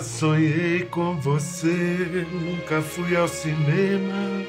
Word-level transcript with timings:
Sonhei 0.00 0.84
com 0.84 1.20
você, 1.20 2.26
nunca 2.32 2.80
fui 2.80 3.16
ao 3.16 3.28
cinema. 3.28 4.44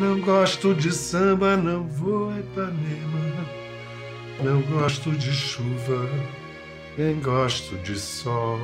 Não 0.00 0.20
gosto 0.20 0.74
de 0.74 0.92
samba, 0.92 1.56
não 1.56 1.84
vou 1.84 2.30
a 2.30 2.38
Ipanema. 2.38 3.46
Não 4.42 4.60
gosto 4.62 5.12
de 5.12 5.32
chuva, 5.32 6.10
nem 6.98 7.18
gosto 7.20 7.76
de 7.78 7.98
sol. 7.98 8.58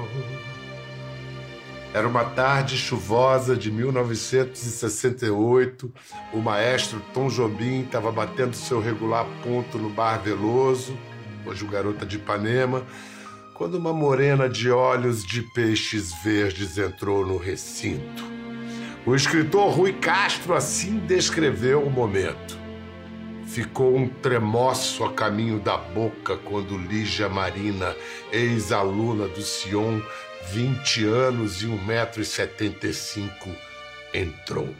Era 1.95 2.09
uma 2.09 2.24
tarde 2.24 2.77
chuvosa 2.77 3.55
de 3.55 3.70
1968. 3.70 5.92
O 6.32 6.38
maestro 6.38 7.00
Tom 7.12 7.28
Jobim 7.28 7.82
estava 7.82 8.10
batendo 8.10 8.55
seu 8.55 8.80
regular 8.80 9.27
ponto 9.42 9.78
no 9.78 9.91
Bar 9.91 10.23
Veloso, 10.23 10.96
hoje 11.45 11.62
o 11.64 11.69
Garota 11.69 12.06
de 12.06 12.16
Ipanema, 12.16 12.82
quando 13.62 13.77
uma 13.77 13.93
morena 13.93 14.48
de 14.48 14.73
olhos 14.73 15.25
de 15.25 15.41
peixes 15.41 16.12
verdes 16.25 16.77
entrou 16.79 17.25
no 17.25 17.37
recinto. 17.37 18.25
O 19.07 19.15
escritor 19.15 19.73
Rui 19.73 19.93
Castro 19.93 20.52
assim 20.52 20.98
descreveu 20.98 21.80
o 21.80 21.88
momento. 21.88 22.59
Ficou 23.47 23.97
um 23.97 24.09
tremoço 24.09 25.05
a 25.05 25.12
caminho 25.12 25.61
da 25.61 25.77
boca 25.77 26.37
quando 26.38 26.77
Lígia 26.77 27.29
Marina, 27.29 27.95
ex-aluna 28.33 29.29
do 29.29 29.43
Sion, 29.43 30.01
20 30.51 31.05
anos 31.05 31.63
e 31.63 31.66
1,75m, 31.66 33.57
entrou. 34.13 34.74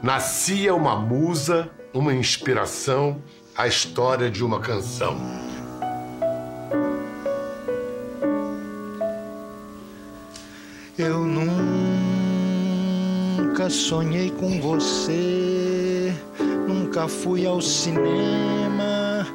Nascia 0.00 0.72
uma 0.76 0.94
musa, 0.94 1.68
uma 1.92 2.14
inspiração, 2.14 3.20
a 3.56 3.66
história 3.66 4.30
de 4.30 4.44
uma 4.44 4.60
canção. 4.60 5.18
Sonhei 13.70 14.30
com 14.30 14.60
você, 14.60 16.14
nunca 16.66 17.08
fui 17.08 17.46
ao 17.46 17.60
cinema, 17.60 19.26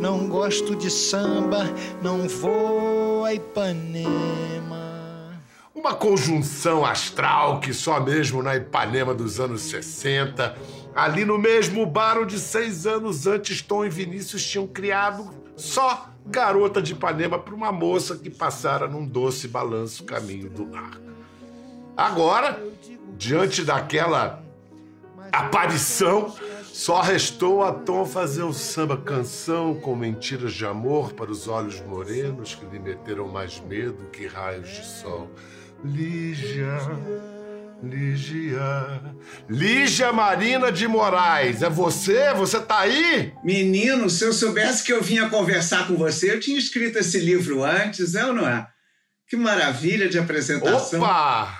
não 0.00 0.28
gosto 0.28 0.74
de 0.74 0.90
samba, 0.90 1.64
não 2.02 2.28
vou 2.28 3.24
a 3.24 3.34
Ipanema. 3.34 4.10
Uma 5.74 5.94
conjunção 5.94 6.84
astral 6.84 7.60
que 7.60 7.72
só 7.72 8.00
mesmo 8.00 8.42
na 8.42 8.56
Ipanema 8.56 9.14
dos 9.14 9.38
anos 9.38 9.62
60, 9.62 10.56
ali 10.94 11.24
no 11.24 11.38
mesmo 11.38 11.86
bar 11.86 12.18
onde 12.18 12.38
seis 12.38 12.86
anos 12.86 13.26
antes 13.26 13.62
Tom 13.62 13.84
e 13.84 13.88
Vinícius 13.88 14.44
tinham 14.44 14.66
criado 14.66 15.30
só 15.56 16.10
Garota 16.26 16.82
de 16.82 16.92
Ipanema 16.92 17.38
para 17.38 17.54
uma 17.54 17.72
moça 17.72 18.16
que 18.16 18.30
passara 18.30 18.86
num 18.86 19.06
doce 19.06 19.48
balanço 19.48 20.04
caminho 20.04 20.50
do 20.50 20.70
lar. 20.70 21.00
Agora, 21.96 22.58
diante 23.20 23.62
daquela 23.62 24.42
aparição, 25.30 26.34
só 26.72 27.02
restou 27.02 27.62
a 27.62 27.70
Tom 27.70 28.06
fazer 28.06 28.42
o 28.42 28.52
samba 28.54 28.96
canção 28.96 29.74
com 29.74 29.94
mentiras 29.94 30.54
de 30.54 30.64
amor 30.64 31.12
para 31.12 31.30
os 31.30 31.46
olhos 31.46 31.82
morenos 31.82 32.54
que 32.54 32.64
lhe 32.64 32.78
meteram 32.78 33.28
mais 33.28 33.60
medo 33.60 34.08
que 34.10 34.26
raios 34.26 34.70
de 34.70 34.86
sol. 34.86 35.30
Lígia, 35.84 36.78
Lígia, 37.82 39.02
Lígia 39.46 40.12
Marina 40.14 40.72
de 40.72 40.88
Moraes, 40.88 41.62
é 41.62 41.68
você? 41.68 42.32
Você 42.32 42.58
tá 42.58 42.80
aí? 42.80 43.34
Menino, 43.44 44.08
se 44.08 44.24
eu 44.24 44.32
soubesse 44.32 44.82
que 44.82 44.94
eu 44.94 45.02
vinha 45.02 45.28
conversar 45.28 45.86
com 45.86 45.94
você, 45.94 46.32
eu 46.32 46.40
tinha 46.40 46.58
escrito 46.58 46.98
esse 46.98 47.18
livro 47.18 47.62
antes, 47.62 48.14
é 48.14 48.24
ou 48.24 48.32
não 48.32 48.48
é? 48.48 48.66
Que 49.28 49.36
maravilha 49.36 50.08
de 50.08 50.18
apresentação. 50.18 51.00
Opa! 51.00 51.59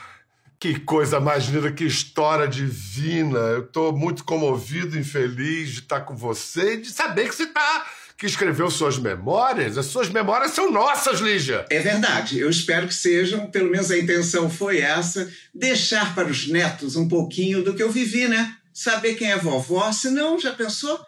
Que 0.60 0.78
coisa 0.78 1.18
mais 1.18 1.46
linda, 1.46 1.72
que 1.72 1.86
história 1.86 2.46
divina. 2.46 3.38
Eu 3.38 3.66
tô 3.66 3.92
muito 3.92 4.22
comovido 4.24 4.98
e 4.98 5.02
feliz 5.02 5.70
de 5.70 5.78
estar 5.78 6.00
com 6.00 6.14
você 6.14 6.74
e 6.74 6.82
de 6.82 6.90
saber 6.90 7.30
que 7.30 7.34
você 7.34 7.46
tá 7.46 7.86
que 8.18 8.26
escreveu 8.26 8.70
suas 8.70 8.98
memórias. 8.98 9.78
As 9.78 9.86
suas 9.86 10.10
memórias 10.10 10.50
são 10.50 10.70
nossas, 10.70 11.20
Lígia. 11.20 11.64
É 11.70 11.80
verdade. 11.80 12.38
Eu 12.38 12.50
espero 12.50 12.86
que 12.86 12.92
sejam, 12.92 13.46
pelo 13.46 13.70
menos 13.70 13.90
a 13.90 13.96
intenção 13.96 14.50
foi 14.50 14.80
essa, 14.80 15.32
deixar 15.54 16.14
para 16.14 16.28
os 16.28 16.46
netos 16.46 16.94
um 16.94 17.08
pouquinho 17.08 17.64
do 17.64 17.72
que 17.72 17.82
eu 17.82 17.90
vivi, 17.90 18.28
né? 18.28 18.54
Saber 18.74 19.14
quem 19.14 19.32
é 19.32 19.38
vovó, 19.38 19.90
senão 19.92 20.38
já 20.38 20.52
pensou? 20.52 21.00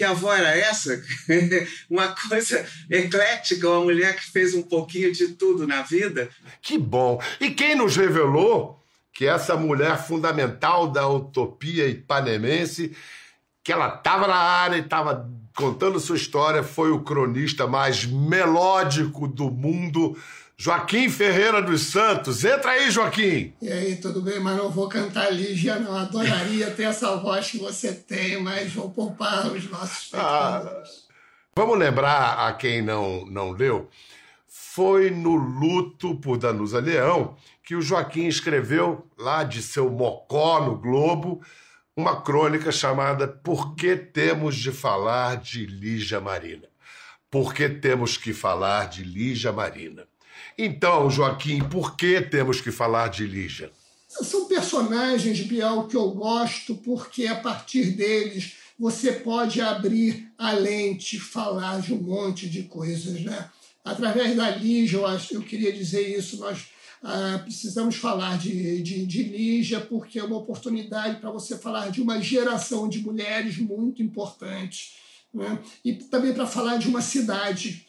Que 0.00 0.04
avó 0.04 0.32
era 0.32 0.56
essa? 0.56 0.98
uma 1.90 2.14
coisa 2.26 2.66
eclética, 2.88 3.68
uma 3.68 3.82
mulher 3.82 4.16
que 4.16 4.30
fez 4.30 4.54
um 4.54 4.62
pouquinho 4.62 5.12
de 5.12 5.28
tudo 5.34 5.66
na 5.66 5.82
vida. 5.82 6.30
Que 6.62 6.78
bom! 6.78 7.20
E 7.38 7.50
quem 7.50 7.74
nos 7.74 7.98
revelou 7.98 8.82
que 9.12 9.26
essa 9.26 9.58
mulher 9.58 9.98
fundamental 9.98 10.88
da 10.88 11.06
utopia 11.06 11.86
ipanemense, 11.86 12.96
que 13.62 13.70
ela 13.70 13.94
estava 13.94 14.26
na 14.26 14.36
área 14.36 14.76
e 14.76 14.80
estava 14.80 15.30
contando 15.54 16.00
sua 16.00 16.16
história, 16.16 16.62
foi 16.62 16.90
o 16.90 17.02
cronista 17.02 17.66
mais 17.66 18.06
melódico 18.06 19.28
do 19.28 19.50
mundo, 19.50 20.16
Joaquim 20.62 21.08
Ferreira 21.08 21.62
dos 21.62 21.84
Santos. 21.84 22.44
Entra 22.44 22.72
aí, 22.72 22.90
Joaquim! 22.90 23.54
E 23.62 23.72
aí, 23.72 23.96
tudo 23.96 24.20
bem? 24.20 24.38
Mas 24.38 24.58
não 24.58 24.70
vou 24.70 24.90
cantar 24.90 25.32
Lígia, 25.32 25.78
não. 25.78 25.96
Adoraria 25.96 26.70
ter 26.72 26.82
essa 26.82 27.16
voz 27.16 27.50
que 27.50 27.56
você 27.56 27.94
tem, 27.94 28.42
mas 28.42 28.70
vou 28.70 28.90
poupar 28.90 29.46
os 29.46 29.70
nossos 29.70 30.04
espectadores. 30.04 31.08
Ah, 31.08 31.14
vamos 31.56 31.78
lembrar 31.78 32.46
a 32.46 32.52
quem 32.52 32.82
não, 32.82 33.24
não 33.24 33.52
leu. 33.52 33.88
Foi 34.46 35.08
no 35.08 35.34
luto 35.34 36.16
por 36.16 36.36
Danusa 36.36 36.78
Leão 36.78 37.38
que 37.64 37.74
o 37.74 37.80
Joaquim 37.80 38.26
escreveu, 38.26 39.08
lá 39.16 39.42
de 39.44 39.62
seu 39.62 39.88
mocó 39.88 40.62
no 40.62 40.76
Globo, 40.76 41.40
uma 41.96 42.20
crônica 42.20 42.70
chamada 42.70 43.26
Por 43.26 43.74
que 43.74 43.96
temos 43.96 44.56
de 44.56 44.72
falar 44.72 45.38
de 45.38 45.64
Lígia 45.64 46.20
Marina? 46.20 46.68
Por 47.30 47.54
que 47.54 47.66
temos 47.66 48.18
que 48.18 48.34
falar 48.34 48.90
de 48.90 49.02
Lígia 49.02 49.52
Marina? 49.52 50.09
Então, 50.56 51.10
Joaquim, 51.10 51.60
por 51.60 51.96
que 51.96 52.20
temos 52.20 52.60
que 52.60 52.70
falar 52.70 53.08
de 53.08 53.26
Lígia? 53.26 53.70
São 54.08 54.46
personagens, 54.46 55.40
Biel, 55.42 55.84
que 55.84 55.96
eu 55.96 56.10
gosto 56.10 56.74
porque 56.76 57.26
a 57.26 57.36
partir 57.36 57.92
deles 57.92 58.54
você 58.78 59.12
pode 59.12 59.60
abrir 59.60 60.32
a 60.36 60.52
lente, 60.52 61.20
falar 61.20 61.80
de 61.80 61.92
um 61.92 62.00
monte 62.02 62.48
de 62.48 62.64
coisas, 62.64 63.20
né? 63.20 63.48
Através 63.84 64.36
da 64.36 64.50
Lígia, 64.50 64.98
eu, 64.98 65.06
acho, 65.06 65.34
eu 65.34 65.42
queria 65.42 65.72
dizer 65.72 66.16
isso, 66.16 66.38
nós 66.38 66.66
ah, 67.02 67.40
precisamos 67.42 67.96
falar 67.96 68.36
de, 68.36 68.82
de, 68.82 69.06
de 69.06 69.22
Lígia, 69.22 69.80
porque 69.80 70.18
é 70.18 70.24
uma 70.24 70.36
oportunidade 70.36 71.18
para 71.18 71.30
você 71.30 71.56
falar 71.56 71.90
de 71.90 72.02
uma 72.02 72.20
geração 72.20 72.88
de 72.88 73.00
mulheres 73.00 73.56
muito 73.56 74.02
importante, 74.02 74.96
né? 75.32 75.58
e 75.84 75.94
também 75.94 76.34
para 76.34 76.46
falar 76.46 76.76
de 76.76 76.88
uma 76.88 77.00
cidade 77.00 77.86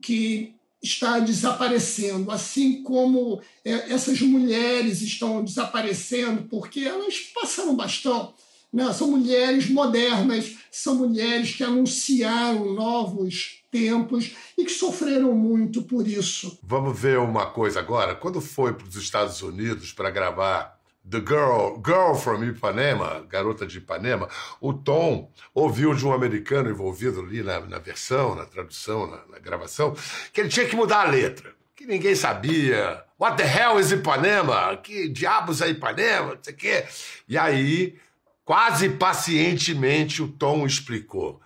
que 0.00 0.54
está 0.84 1.18
desaparecendo, 1.18 2.30
assim 2.30 2.82
como 2.82 3.40
é, 3.64 3.92
essas 3.92 4.20
mulheres 4.20 5.00
estão 5.00 5.42
desaparecendo 5.42 6.42
porque 6.44 6.80
elas 6.80 7.18
passaram 7.34 7.74
bastão. 7.74 8.34
Né? 8.72 8.92
São 8.92 9.10
mulheres 9.10 9.68
modernas, 9.70 10.56
são 10.70 10.96
mulheres 10.96 11.54
que 11.54 11.64
anunciaram 11.64 12.74
novos 12.74 13.62
tempos 13.70 14.32
e 14.58 14.64
que 14.64 14.70
sofreram 14.70 15.32
muito 15.32 15.82
por 15.82 16.06
isso. 16.06 16.58
Vamos 16.62 16.98
ver 16.98 17.18
uma 17.18 17.46
coisa 17.46 17.80
agora. 17.80 18.14
Quando 18.14 18.40
foi 18.40 18.74
para 18.74 18.86
os 18.86 18.96
Estados 18.96 19.40
Unidos 19.42 19.92
para 19.92 20.10
gravar 20.10 20.78
The 21.08 21.20
Girl, 21.20 21.76
Girl 21.84 22.14
from 22.14 22.42
Ipanema, 22.44 23.26
Garota 23.28 23.66
de 23.66 23.76
Ipanema, 23.76 24.26
o 24.58 24.72
Tom 24.72 25.30
ouviu 25.54 25.94
de 25.94 26.06
um 26.06 26.14
americano 26.14 26.70
envolvido 26.70 27.20
ali 27.20 27.42
na, 27.42 27.60
na 27.60 27.78
versão, 27.78 28.34
na 28.34 28.46
tradução, 28.46 29.06
na, 29.06 29.20
na, 29.30 29.38
gravação, 29.38 29.94
que 30.32 30.40
ele 30.40 30.48
tinha 30.48 30.66
que 30.66 30.74
mudar 30.74 31.02
a 31.02 31.10
letra, 31.10 31.52
que 31.76 31.84
ninguém 31.84 32.14
sabia. 32.14 33.04
What 33.20 33.36
the 33.36 33.44
hell 33.44 33.78
is 33.78 33.92
Ipanema? 33.92 34.74
Que 34.78 35.06
diabos 35.08 35.60
é 35.60 35.68
Ipanema? 35.68 36.36
Não 36.36 36.38
sei 36.42 36.54
o 36.54 36.56
quê. 36.56 36.84
E 37.28 37.36
aí, 37.36 37.98
quase 38.42 38.88
pacientemente, 38.88 40.22
o 40.22 40.28
Tom 40.28 40.64
explicou. 40.64 41.38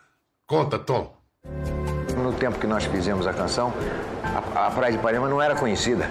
Conta, 0.47 0.79
Tom. 0.79 1.17
No 2.17 2.33
tempo 2.33 2.61
que 2.61 2.67
nós 2.67 2.85
fizemos 2.85 3.27
a 3.27 3.35
canção, 3.35 3.75
a, 4.23 4.69
a 4.69 4.71
Praia 4.71 4.93
de 4.93 4.99
Ipanema 4.99 5.29
não 5.29 5.43
era 5.43 5.57
conhecida. 5.57 6.09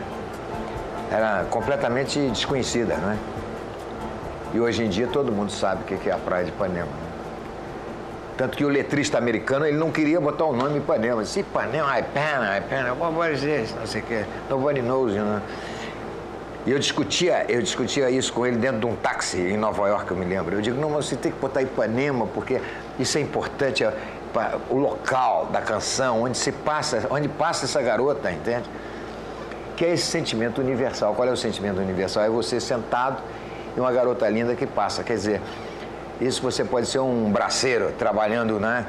Era 1.09 1.45
completamente 1.45 2.19
desconhecida, 2.29 2.97
não 2.97 3.11
é? 3.11 3.36
E 4.53 4.59
hoje 4.59 4.83
em 4.83 4.89
dia 4.89 5.07
todo 5.07 5.31
mundo 5.31 5.51
sabe 5.51 5.81
o 5.83 5.97
que 5.97 6.09
é 6.09 6.13
a 6.13 6.17
Praia 6.17 6.45
de 6.45 6.51
Ipanema. 6.51 6.87
Né? 6.87 7.07
Tanto 8.37 8.55
que 8.55 8.63
o 8.63 8.69
letrista 8.69 9.17
americano 9.17 9.65
ele 9.65 9.77
não 9.77 9.91
queria 9.91 10.21
botar 10.21 10.45
o 10.45 10.53
nome 10.53 10.77
Ipanema. 10.77 11.23
Disse 11.23 11.39
Ipanema, 11.39 11.99
Ipanema, 11.99 12.57
Ipanema, 12.57 13.09
what 13.09 13.33
is 13.33 13.41
this? 13.41 13.75
Não 13.75 13.87
sei 13.87 14.01
o 14.01 14.03
que. 14.05 14.25
Nobody 14.49 14.81
knows, 14.81 15.15
you 15.15 15.23
know? 15.23 15.41
E 16.65 16.71
eu 16.71 16.79
discutia, 16.79 17.45
eu 17.49 17.61
discutia 17.61 18.09
isso 18.09 18.31
com 18.33 18.45
ele 18.45 18.57
dentro 18.57 18.79
de 18.79 18.85
um 18.85 18.95
táxi 18.95 19.39
em 19.39 19.57
Nova 19.57 19.87
York, 19.87 20.11
eu 20.11 20.17
me 20.17 20.25
lembro. 20.25 20.55
Eu 20.55 20.61
digo, 20.61 20.79
não, 20.79 20.89
mas 20.89 21.05
você 21.05 21.15
tem 21.15 21.31
que 21.31 21.39
botar 21.39 21.61
Ipanema, 21.61 22.27
porque 22.27 22.61
isso 22.99 23.17
é 23.17 23.21
importante, 23.21 23.83
é, 23.83 23.93
o 24.69 24.77
local 24.77 25.45
da 25.45 25.61
canção, 25.61 26.23
onde 26.23 26.37
se 26.37 26.51
passa, 26.51 27.07
onde 27.09 27.29
passa 27.29 27.65
essa 27.65 27.81
garota, 27.81 28.29
entende? 28.31 28.69
que 29.77 29.85
é 29.85 29.93
esse 29.93 30.07
sentimento 30.07 30.59
universal. 30.59 31.13
Qual 31.13 31.27
é 31.27 31.31
o 31.31 31.37
sentimento 31.37 31.79
universal? 31.79 32.23
É 32.23 32.29
você 32.29 32.59
sentado 32.59 33.21
e 33.77 33.79
uma 33.79 33.91
garota 33.91 34.27
linda 34.27 34.55
que 34.55 34.65
passa. 34.65 35.03
Quer 35.03 35.13
dizer, 35.13 35.41
isso 36.19 36.41
você 36.41 36.65
pode 36.65 36.87
ser 36.87 36.99
um 36.99 37.31
braceiro 37.31 37.93
trabalhando 37.97 38.59
né, 38.59 38.87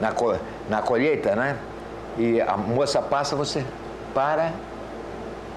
na, 0.00 0.14
na 0.70 0.80
colheita, 0.80 1.34
né? 1.34 1.58
E 2.16 2.40
a 2.40 2.56
moça 2.56 3.02
passa, 3.02 3.34
você 3.34 3.64
para 4.14 4.52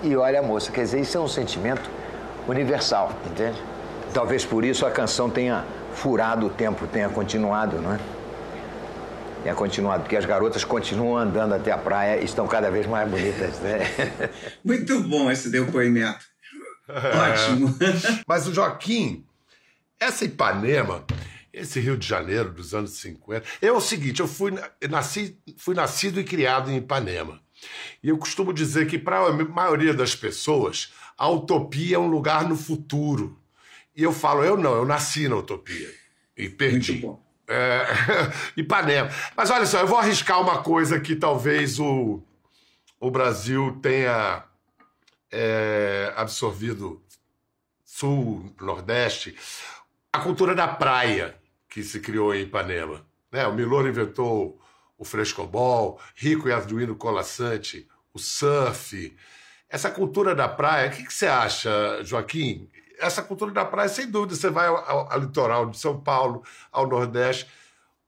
e 0.02 0.16
olha 0.16 0.40
a 0.40 0.44
moça. 0.44 0.72
Quer 0.72 0.82
dizer, 0.82 1.00
isso 1.00 1.16
é 1.16 1.22
um 1.22 1.28
sentimento 1.28 1.88
universal, 2.48 3.12
entende? 3.28 3.62
Talvez 4.12 4.44
por 4.44 4.66
isso 4.66 4.86
a 4.86 4.92
canção 4.92 5.30
tenha 5.30 5.64
furado 5.94 6.48
o 6.48 6.50
tempo, 6.50 6.88
tenha 6.88 7.10
continuado, 7.10 7.80
não 7.80 7.94
é? 7.94 8.00
Tenha 9.44 9.54
continuado, 9.54 10.02
porque 10.02 10.18
as 10.18 10.26
garotas 10.26 10.64
continuam 10.64 11.18
andando 11.18 11.54
até 11.54 11.72
a 11.72 11.78
praia 11.78 12.20
e 12.20 12.26
estão 12.26 12.48
cada 12.48 12.72
vez 12.72 12.88
mais 12.88 13.08
bonitas, 13.08 13.60
né? 13.60 13.80
Muito 14.66 15.00
bom 15.02 15.30
esse 15.30 15.52
depoimento. 15.52 16.26
Ótimo. 16.90 17.76
Mas 18.28 18.48
o 18.48 18.54
Joaquim, 18.54 19.26
essa 20.00 20.26
Ipanema, 20.26 21.06
esse 21.52 21.80
Rio 21.80 21.98
de 21.98 22.08
Janeiro 22.08 22.52
dos 22.52 22.74
anos 22.74 22.92
50, 22.92 23.46
é 23.62 23.72
o 23.72 23.82
seguinte, 23.82 24.20
eu 24.20 24.28
fui, 24.28 24.54
nasci, 24.90 25.38
fui 25.58 25.76
nascido 25.76 26.20
e 26.20 26.24
criado 26.24 26.72
em 26.72 26.78
Ipanema. 26.78 27.40
E 28.04 28.10
eu 28.10 28.18
costumo 28.18 28.54
dizer 28.54 28.88
que 28.88 29.00
para 29.00 29.18
a 29.18 29.32
maioria 29.32 29.94
das 29.94 30.16
pessoas, 30.16 30.94
a 31.18 31.28
utopia 31.30 31.96
é 31.96 32.00
um 32.00 32.08
lugar 32.08 32.48
no 32.48 32.56
futuro. 32.56 33.38
E 33.96 34.04
eu 34.04 34.14
falo, 34.14 34.44
eu 34.44 34.56
não, 34.56 34.76
eu 34.76 34.86
nasci 34.86 35.28
na 35.28 35.38
utopia. 35.38 35.92
E 36.38 36.48
perdi. 36.48 37.04
É, 37.48 37.86
Ipanema. 38.56 39.10
Mas 39.36 39.50
olha 39.50 39.66
só, 39.66 39.80
eu 39.80 39.88
vou 39.88 39.98
arriscar 39.98 40.40
uma 40.40 40.62
coisa 40.62 41.00
que 41.00 41.16
talvez 41.16 41.80
o, 41.80 42.22
o 43.00 43.10
Brasil 43.10 43.80
tenha 43.82 44.44
é, 45.32 46.14
absorvido 46.16 47.02
sul, 47.84 48.54
nordeste, 48.62 49.36
a 50.12 50.20
cultura 50.20 50.54
da 50.54 50.68
praia 50.68 51.36
que 51.70 51.84
se 51.84 52.00
criou 52.00 52.34
em 52.34 52.42
Ipanema. 52.42 53.06
Né? 53.32 53.46
O 53.48 53.54
Milor 53.54 53.88
inventou 53.88 54.60
o 54.98 55.06
frescobol, 55.06 56.00
Rico 56.16 56.50
e 56.50 56.52
Arduino 56.52 56.96
Colassante, 56.96 57.88
o 58.14 58.20
surf. 58.20 59.16
Essa 59.70 59.92
cultura 59.92 60.34
da 60.34 60.48
praia, 60.48 60.90
o 60.90 60.92
que, 60.92 61.04
que, 61.04 61.14
você 61.14 61.28
acha, 61.28 62.04
Joaquim? 62.04 62.70
Essa 63.00 63.22
cultura 63.22 63.52
da 63.52 63.66
praia, 63.66 63.90
sem 63.90 64.10
dúvida, 64.10 64.36
você 64.36 64.50
vai 64.50 64.68
ao, 64.68 64.78
ao, 64.78 65.14
ao 65.14 65.20
litoral 65.20 65.70
de 65.70 65.78
São 65.78 66.00
Paulo, 66.00 66.44
ao 66.72 66.88
Nordeste, 66.88 67.48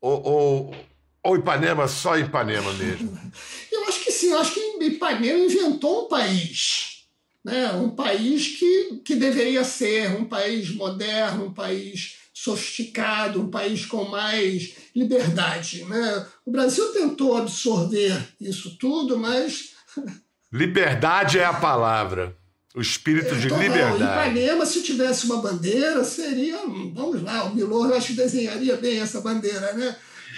ou, 0.02 0.24
ou, 0.24 0.76
ou 1.22 1.36
Ipanema, 1.36 1.88
só 1.88 2.18
Ipanema 2.18 2.74
mesmo? 2.74 3.20
Eu 3.72 3.88
acho 3.88 4.04
que 4.04 4.12
sim, 4.12 4.32
eu 4.32 4.40
acho 4.40 4.54
que 4.54 4.84
Ipanema 4.84 5.46
inventou 5.46 6.06
um 6.06 6.08
país. 6.08 6.89
Né? 7.50 7.72
Um 7.72 7.90
país 7.90 8.60
que, 8.60 9.02
que 9.04 9.16
deveria 9.16 9.64
ser 9.64 10.12
um 10.12 10.26
país 10.26 10.70
moderno, 10.70 11.46
um 11.46 11.54
país 11.54 12.18
sofisticado, 12.32 13.42
um 13.42 13.50
país 13.50 13.88
com 13.88 14.06
mais 14.06 14.76
liberdade. 14.96 15.84
Né? 15.86 16.26
O 16.46 16.52
Brasil 16.52 16.94
tentou 16.94 17.36
absorver 17.36 18.16
isso 18.40 18.78
tudo, 18.78 19.18
mas. 19.18 19.72
Liberdade 20.54 21.40
é 21.40 21.46
a 21.46 21.54
palavra. 21.54 22.38
O 22.76 22.82
espírito 22.82 23.36
de 23.36 23.48
então, 23.48 23.60
liberdade. 23.60 24.04
Ipanema, 24.04 24.66
se 24.66 24.84
tivesse 24.84 25.26
uma 25.26 25.42
bandeira, 25.42 26.04
seria. 26.04 26.58
Vamos 26.94 27.24
lá, 27.24 27.46
o 27.46 27.56
Milor 27.56 27.92
acho 27.94 28.08
que 28.08 28.14
desenharia 28.14 28.78
bem 28.78 29.00
essa 29.00 29.22
bandeira, 29.22 29.74
né? 29.74 29.96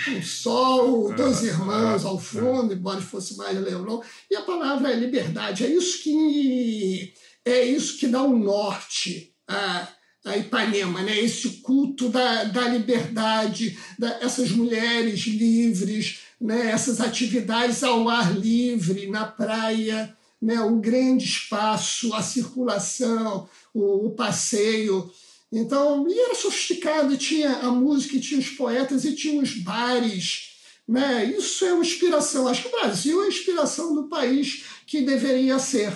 Um 0.08 0.22
sol, 0.22 1.14
dois 1.14 1.44
irmãos 1.44 2.06
ao 2.06 2.20
fundo, 2.20 2.74
embora 2.74 3.02
fosse 3.02 3.36
mais 3.38 3.60
Leblon. 3.60 4.02
E 4.30 4.36
a 4.36 4.42
palavra 4.42 4.92
é 4.92 4.96
liberdade. 4.96 5.66
É 5.66 5.70
isso 5.70 6.02
que 6.04 7.14
é 7.46 7.64
isso 7.64 7.98
que 7.98 8.08
dá 8.08 8.22
o 8.22 8.34
um 8.34 8.40
norte 8.40 9.34
a 9.48 9.88
a 10.24 10.38
Ipanema, 10.38 11.02
né? 11.02 11.20
esse 11.20 11.50
culto 11.62 12.08
da, 12.10 12.44
da 12.44 12.68
liberdade, 12.68 13.78
da, 13.98 14.20
essas 14.22 14.52
mulheres 14.52 15.22
livres, 15.22 16.20
né? 16.40 16.70
essas 16.70 17.02
atividades 17.02 17.84
ao 17.84 18.08
ar 18.08 18.38
livre, 18.38 19.08
na 19.08 19.26
praia, 19.26 20.16
né? 20.40 20.62
o 20.62 20.78
grande 20.78 21.26
espaço, 21.26 22.14
a 22.14 22.22
circulação, 22.22 23.50
o, 23.74 24.08
o 24.08 24.10
passeio. 24.12 25.12
Então, 25.52 26.08
e 26.08 26.18
era 26.18 26.34
sofisticado, 26.34 27.18
tinha 27.18 27.58
a 27.58 27.72
música, 27.72 28.20
tinha 28.20 28.40
os 28.40 28.50
poetas 28.50 29.04
e 29.04 29.14
tinha 29.14 29.42
os 29.42 29.54
bares. 29.56 30.52
Né? 30.88 31.26
Isso 31.38 31.66
é 31.66 31.74
uma 31.74 31.84
inspiração. 31.84 32.48
Acho 32.48 32.64
que 32.64 32.68
o 32.70 32.80
Brasil 32.80 33.22
é 33.22 33.26
a 33.26 33.30
inspiração 33.30 33.94
do 33.94 34.08
país 34.08 34.64
que 34.88 35.02
deveria 35.02 35.60
ser. 35.60 35.92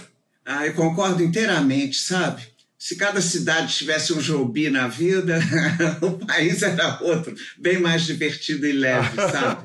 Ah, 0.45 0.67
eu 0.67 0.73
concordo 0.73 1.23
inteiramente, 1.23 1.97
sabe? 1.97 2.43
Se 2.77 2.97
cada 2.97 3.19
cidade 3.19 3.73
tivesse 3.73 4.13
um 4.13 4.21
Jobi 4.21 4.69
na 4.69 4.87
vida, 4.87 5.39
o 6.03 6.23
país 6.23 6.61
era 6.61 6.99
outro, 7.01 7.33
bem 7.57 7.79
mais 7.79 8.03
divertido 8.03 8.67
e 8.67 8.73
leve, 8.73 9.15
sabe? 9.15 9.63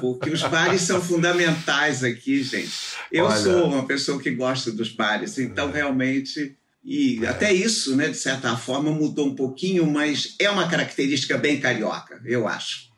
Porque 0.00 0.30
os 0.30 0.42
bares 0.42 0.82
são 0.82 1.02
fundamentais 1.02 2.04
aqui, 2.04 2.40
gente. 2.44 2.70
Eu 3.10 3.24
Olha... 3.24 3.36
sou 3.36 3.64
uma 3.66 3.84
pessoa 3.84 4.20
que 4.22 4.30
gosta 4.30 4.70
dos 4.70 4.90
bares, 4.90 5.38
então 5.38 5.72
realmente. 5.72 6.56
E 6.84 7.24
até 7.26 7.52
isso, 7.52 7.94
né, 7.96 8.08
de 8.08 8.16
certa 8.16 8.56
forma, 8.56 8.90
mudou 8.90 9.26
um 9.26 9.36
pouquinho, 9.36 9.86
mas 9.86 10.34
é 10.38 10.50
uma 10.50 10.68
característica 10.68 11.38
bem 11.38 11.60
carioca, 11.60 12.20
eu 12.24 12.48
acho. 12.48 12.90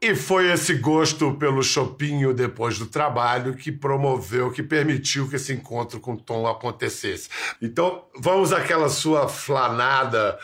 E 0.00 0.14
foi 0.14 0.52
esse 0.52 0.74
gosto 0.74 1.34
pelo 1.34 1.62
chopinho 1.62 2.34
depois 2.34 2.78
do 2.78 2.86
trabalho 2.86 3.56
que 3.56 3.72
promoveu, 3.72 4.52
que 4.52 4.62
permitiu 4.62 5.28
que 5.28 5.36
esse 5.36 5.52
encontro 5.52 5.98
com 5.98 6.14
Tom 6.14 6.46
acontecesse. 6.46 7.30
Então, 7.60 8.04
vamos 8.14 8.52
àquela 8.52 8.90
sua 8.90 9.28
flanada 9.28 10.38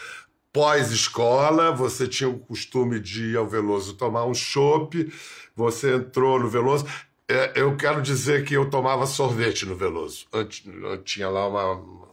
pós-escola. 0.50 1.72
Você 1.72 2.08
tinha 2.08 2.28
o 2.28 2.38
costume 2.38 2.98
de 2.98 3.32
ir 3.32 3.36
ao 3.36 3.46
Veloso 3.46 3.94
tomar 3.94 4.24
um 4.24 4.34
chopp, 4.34 5.12
você 5.54 5.96
entrou 5.96 6.40
no 6.40 6.48
Veloso. 6.48 6.86
É, 7.28 7.52
eu 7.54 7.76
quero 7.76 8.00
dizer 8.00 8.46
que 8.46 8.54
eu 8.54 8.70
tomava 8.70 9.06
sorvete 9.06 9.66
no 9.66 9.76
Veloso. 9.76 10.26
Antes, 10.32 10.64
tinha 11.04 11.28
lá 11.28 11.46
uma. 11.46 12.07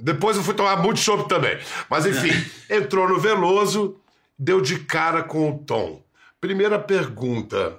Depois 0.00 0.36
eu 0.36 0.42
fui 0.42 0.54
tomar 0.54 0.76
muito 0.76 1.00
chopp 1.00 1.28
também. 1.28 1.58
Mas 1.88 2.06
enfim, 2.06 2.32
entrou 2.68 3.08
no 3.08 3.20
Veloso, 3.20 3.96
deu 4.38 4.60
de 4.60 4.78
cara 4.80 5.22
com 5.22 5.50
o 5.50 5.58
Tom. 5.58 6.02
Primeira 6.40 6.78
pergunta. 6.78 7.78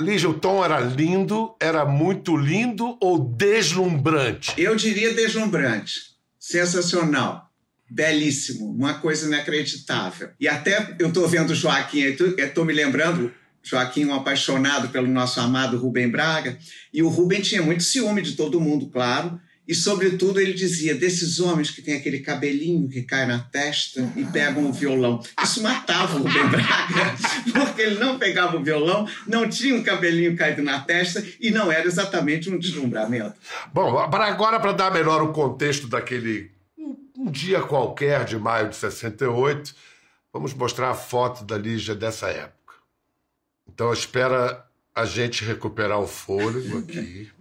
Lígia, 0.00 0.28
o 0.28 0.34
Tom 0.34 0.62
era 0.62 0.78
lindo, 0.78 1.54
era 1.58 1.86
muito 1.86 2.36
lindo 2.36 2.98
ou 3.00 3.18
deslumbrante? 3.18 4.52
Eu 4.58 4.76
diria 4.76 5.14
deslumbrante. 5.14 6.16
Sensacional. 6.38 7.50
Belíssimo. 7.88 8.70
Uma 8.70 8.94
coisa 8.94 9.26
inacreditável. 9.26 10.30
E 10.38 10.48
até 10.48 10.96
eu 10.98 11.08
estou 11.08 11.26
vendo 11.26 11.50
o 11.50 11.54
Joaquim, 11.54 12.00
estou 12.00 12.64
me 12.64 12.74
lembrando, 12.74 13.32
Joaquim, 13.62 14.04
um 14.04 14.14
apaixonado 14.14 14.88
pelo 14.90 15.06
nosso 15.06 15.40
amado 15.40 15.78
Rubem 15.78 16.10
Braga, 16.10 16.58
e 16.92 17.02
o 17.02 17.08
Rubem 17.08 17.40
tinha 17.40 17.62
muito 17.62 17.82
ciúme 17.82 18.20
de 18.20 18.32
todo 18.32 18.60
mundo, 18.60 18.88
claro, 18.88 19.40
e, 19.66 19.74
sobretudo, 19.74 20.40
ele 20.40 20.52
dizia 20.52 20.94
desses 20.94 21.40
homens 21.40 21.70
que 21.70 21.82
têm 21.82 21.96
aquele 21.96 22.20
cabelinho 22.20 22.88
que 22.88 23.02
cai 23.02 23.26
na 23.26 23.40
testa 23.40 24.12
e 24.16 24.24
pegam 24.24 24.66
o 24.66 24.72
violão. 24.72 25.20
Isso 25.42 25.62
matava 25.62 26.16
o 26.16 26.22
Rubem 26.22 26.48
Braga, 26.48 27.16
porque 27.52 27.82
ele 27.82 27.98
não 27.98 28.18
pegava 28.18 28.56
o 28.56 28.62
violão, 28.62 29.08
não 29.26 29.48
tinha 29.48 29.74
um 29.74 29.82
cabelinho 29.82 30.36
caído 30.36 30.62
na 30.62 30.80
testa 30.80 31.24
e 31.40 31.50
não 31.50 31.70
era 31.72 31.86
exatamente 31.86 32.48
um 32.48 32.58
deslumbramento. 32.58 33.34
Bom, 33.72 34.08
para 34.08 34.26
agora, 34.26 34.60
para 34.60 34.72
dar 34.72 34.92
melhor 34.92 35.22
o 35.22 35.32
contexto 35.32 35.88
daquele 35.88 36.50
um 37.16 37.30
dia 37.30 37.60
qualquer 37.62 38.24
de 38.24 38.38
maio 38.38 38.68
de 38.68 38.76
68, 38.76 39.74
vamos 40.32 40.54
mostrar 40.54 40.90
a 40.90 40.94
foto 40.94 41.44
da 41.44 41.56
Lígia 41.56 41.94
dessa 41.94 42.28
época. 42.28 42.74
Então, 43.68 43.92
espera 43.92 44.64
a 44.94 45.04
gente 45.04 45.44
recuperar 45.44 45.98
o 45.98 46.06
fôlego 46.06 46.78
aqui. 46.78 47.30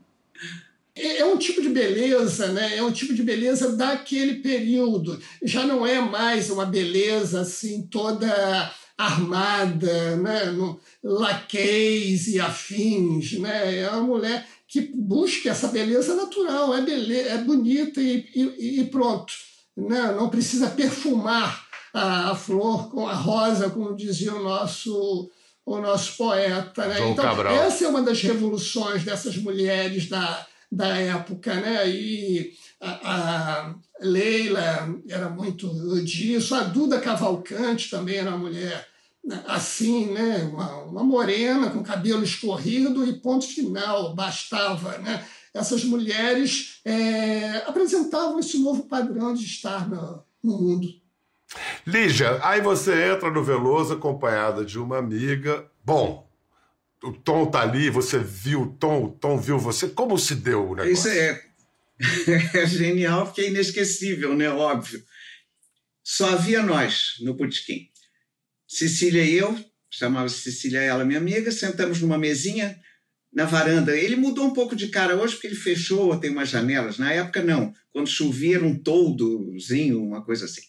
É, 0.96 1.18
é 1.20 1.26
um 1.26 1.38
tipo 1.38 1.62
de 1.62 1.70
beleza, 1.70 2.48
né? 2.48 2.78
É 2.78 2.84
um 2.84 2.92
tipo 2.92 3.14
de 3.14 3.22
beleza 3.22 3.76
daquele 3.76 4.36
período. 4.36 5.20
Já 5.44 5.66
não 5.66 5.86
é 5.86 6.00
mais 6.00 6.50
uma 6.50 6.66
beleza 6.66 7.42
assim 7.42 7.88
toda 7.88 8.74
armada, 8.98 10.16
né? 10.16 10.46
No, 10.46 10.80
laqueis 11.04 12.28
e 12.28 12.40
afins, 12.40 13.34
né? 13.34 13.80
É 13.80 13.90
uma 13.90 14.04
mulher 14.04 14.48
que 14.68 14.82
busca 14.82 15.50
essa 15.50 15.68
beleza 15.68 16.16
natural, 16.16 16.74
é, 16.74 16.82
bele 16.82 17.20
é 17.20 17.38
bonita 17.38 18.02
e, 18.02 18.26
e, 18.34 18.80
e 18.82 18.86
pronto. 18.86 19.34
Né? 19.76 20.14
Não 20.14 20.30
precisa 20.30 20.70
perfumar 20.70 21.66
a, 21.94 22.32
a, 22.32 22.36
flor 22.36 22.90
com 22.90 23.08
a 23.08 23.14
rosa, 23.14 23.70
como 23.70 23.96
dizia 23.96 24.34
o 24.34 24.44
nosso 24.44 25.30
o 25.66 25.80
nosso 25.80 26.16
poeta. 26.16 26.86
Né? 26.86 27.10
então, 27.10 27.26
Cabral. 27.26 27.56
essa 27.56 27.86
é 27.86 27.88
uma 27.88 28.02
das 28.02 28.22
revoluções 28.22 29.04
dessas 29.04 29.36
mulheres 29.38 30.08
da, 30.08 30.46
da 30.72 30.98
época, 30.98 31.54
né? 31.56 31.90
E 31.90 32.54
a, 32.82 32.90
a, 33.14 33.76
Leila 34.02 34.96
era 35.08 35.30
muito 35.30 35.68
disso, 36.04 36.54
a 36.54 36.64
Duda 36.64 37.00
Cavalcante 37.00 37.90
também 37.90 38.18
era 38.18 38.30
uma 38.30 38.38
mulher 38.38 38.88
né, 39.24 39.44
assim, 39.48 40.12
né? 40.12 40.50
Uma, 40.52 40.84
uma 40.84 41.04
morena 41.04 41.70
com 41.70 41.84
cabelo 41.84 42.24
escorrido 42.24 43.08
e 43.08 43.14
ponto 43.14 43.48
final, 43.48 44.14
bastava, 44.14 44.98
né? 45.00 45.26
essas 45.56 45.86
mulheres 45.86 46.82
é, 46.84 47.64
apresentavam 47.66 48.38
esse 48.40 48.60
novo 48.60 48.84
padrão 48.84 49.34
de 49.34 49.46
estar 49.46 49.90
no, 49.90 50.22
no 50.44 50.62
mundo. 50.62 50.88
Lígia, 51.88 52.40
aí 52.44 52.60
você 52.60 53.14
entra 53.14 53.32
no 53.32 53.44
Veloso 53.44 53.94
acompanhada 53.94 54.66
de 54.66 54.78
uma 54.78 54.98
amiga. 54.98 55.66
Bom, 55.84 56.25
o 57.06 57.14
Tom 57.14 57.46
tá 57.46 57.62
ali, 57.62 57.90
você 57.90 58.18
viu 58.18 58.64
o 58.64 58.78
Tom, 58.78 59.06
o 59.06 59.12
Tom 59.12 59.38
viu 59.38 59.60
você. 59.60 59.88
Como 59.90 60.18
se 60.18 60.36
deu 60.36 60.72
o 60.72 60.76
negócio? 60.76 60.92
Isso 60.92 61.08
é, 61.08 61.46
é 62.62 62.66
genial, 62.66 63.26
porque 63.26 63.42
é 63.42 63.50
inesquecível, 63.50 64.36
né? 64.36 64.50
Óbvio. 64.50 65.04
Só 66.04 66.30
havia 66.30 66.64
nós 66.64 67.16
no 67.22 67.38
Putiquim. 67.38 67.90
Cecília 68.68 69.24
e 69.24 69.36
eu, 69.36 69.58
chamava 69.90 70.28
Cecília 70.30 70.82
ela 70.82 71.06
minha 71.06 71.20
amiga, 71.20 71.52
sentamos 71.52 72.02
numa 72.02 72.18
mesinha 72.18 72.76
na 73.32 73.46
varanda. 73.46 73.96
Ele 73.96 74.16
mudou 74.16 74.46
um 74.46 74.54
pouco 74.54 74.76
de 74.76 74.88
cara 74.88 75.16
hoje 75.16 75.34
porque 75.34 75.48
ele 75.48 75.56
fechou, 75.56 76.18
tem 76.20 76.32
umas 76.32 76.50
janelas. 76.50 76.98
Na 76.98 77.12
época, 77.12 77.44
não. 77.44 77.74
Quando 77.92 78.08
chovia, 78.08 78.56
era 78.56 78.66
um 78.66 78.78
toldozinho, 78.78 80.04
uma 80.04 80.24
coisa 80.24 80.46
assim. 80.46 80.62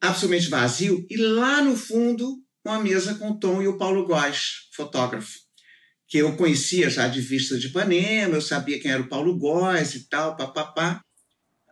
Absolutamente 0.00 0.48
vazio. 0.48 1.06
E 1.10 1.16
lá 1.16 1.62
no 1.62 1.76
fundo, 1.76 2.42
uma 2.64 2.78
mesa 2.78 3.14
com 3.14 3.30
o 3.30 3.38
Tom 3.38 3.62
e 3.62 3.68
o 3.68 3.76
Paulo 3.76 4.06
Góes, 4.06 4.68
fotógrafo, 4.72 5.38
que 6.06 6.18
eu 6.18 6.36
conhecia 6.36 6.88
já 6.90 7.08
de 7.08 7.20
vista 7.20 7.58
de 7.58 7.68
Ipanema, 7.68 8.34
eu 8.34 8.42
sabia 8.42 8.78
quem 8.78 8.90
era 8.90 9.02
o 9.02 9.08
Paulo 9.08 9.36
Góes 9.36 9.94
e 9.94 10.08
tal, 10.08 10.36
papapá. 10.36 11.02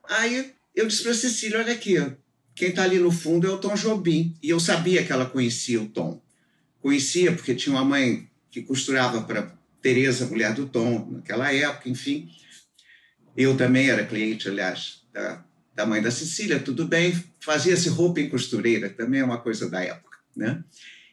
Aí 0.09 0.53
eu 0.75 0.87
disse 0.87 1.03
para 1.03 1.15
Cecília, 1.15 1.59
olha 1.59 1.73
aqui, 1.73 1.97
quem 2.55 2.71
está 2.71 2.83
ali 2.83 2.99
no 2.99 3.11
fundo 3.11 3.47
é 3.47 3.51
o 3.51 3.59
Tom 3.59 3.75
Jobim. 3.75 4.37
E 4.43 4.51
eu 4.51 4.61
sabia 4.61 5.05
que 5.05 5.13
ela 5.13 5.27
conhecia 5.27 5.81
o 5.81 5.89
Tom. 5.89 6.23
Conhecia 6.81 7.33
porque 7.33 7.55
tinha 7.55 7.75
uma 7.75 7.85
mãe 7.85 8.29
que 8.51 8.63
costurava 8.63 9.23
para 9.23 9.59
Tereza, 9.81 10.27
mulher 10.27 10.53
do 10.53 10.67
Tom, 10.67 11.09
naquela 11.11 11.53
época, 11.53 11.89
enfim. 11.89 12.29
Eu 13.37 13.57
também 13.57 13.89
era 13.89 14.05
cliente, 14.05 14.49
aliás, 14.49 15.03
da, 15.13 15.43
da 15.75 15.87
mãe 15.87 16.03
da 16.03 16.11
Cecília, 16.11 16.59
tudo 16.59 16.87
bem. 16.87 17.13
Fazia-se 17.41 17.89
roupa 17.89 18.21
em 18.21 18.29
costureira, 18.29 18.91
também 18.91 19.21
é 19.21 19.25
uma 19.25 19.39
coisa 19.39 19.71
da 19.71 19.83
época, 19.83 20.10
né? 20.37 20.63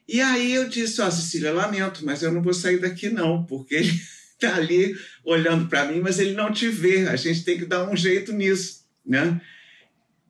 E 0.07 0.21
aí 0.21 0.53
eu 0.53 0.69
disse, 0.69 1.01
ó, 1.01 1.07
oh, 1.07 1.11
Cecília, 1.11 1.53
lamento, 1.53 2.05
mas 2.05 2.23
eu 2.23 2.31
não 2.31 2.41
vou 2.41 2.53
sair 2.53 2.79
daqui 2.79 3.09
não, 3.09 3.43
porque 3.43 3.75
ele 3.75 4.01
está 4.33 4.55
ali 4.55 4.95
olhando 5.23 5.67
para 5.67 5.85
mim, 5.85 5.99
mas 5.99 6.17
ele 6.19 6.33
não 6.33 6.51
te 6.51 6.69
vê. 6.69 7.07
A 7.07 7.15
gente 7.15 7.43
tem 7.43 7.57
que 7.57 7.65
dar 7.65 7.89
um 7.89 7.95
jeito 7.95 8.31
nisso, 8.31 8.85
né? 9.05 9.41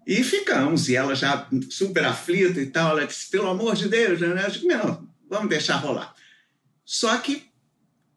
E 0.05 0.23
ficamos, 0.23 0.87
e 0.87 0.95
ela 0.95 1.13
já 1.13 1.47
super 1.69 2.05
aflita 2.05 2.61
e 2.61 2.67
tal, 2.67 2.91
ela 2.97 3.05
disse, 3.05 3.29
pelo 3.29 3.49
amor 3.49 3.75
de 3.75 3.89
Deus, 3.89 4.19
né? 4.21 4.27
Eu 4.29 4.63
não, 4.63 5.07
vamos 5.29 5.49
deixar 5.49 5.75
rolar. 5.75 6.15
Só 6.85 7.17
que 7.17 7.43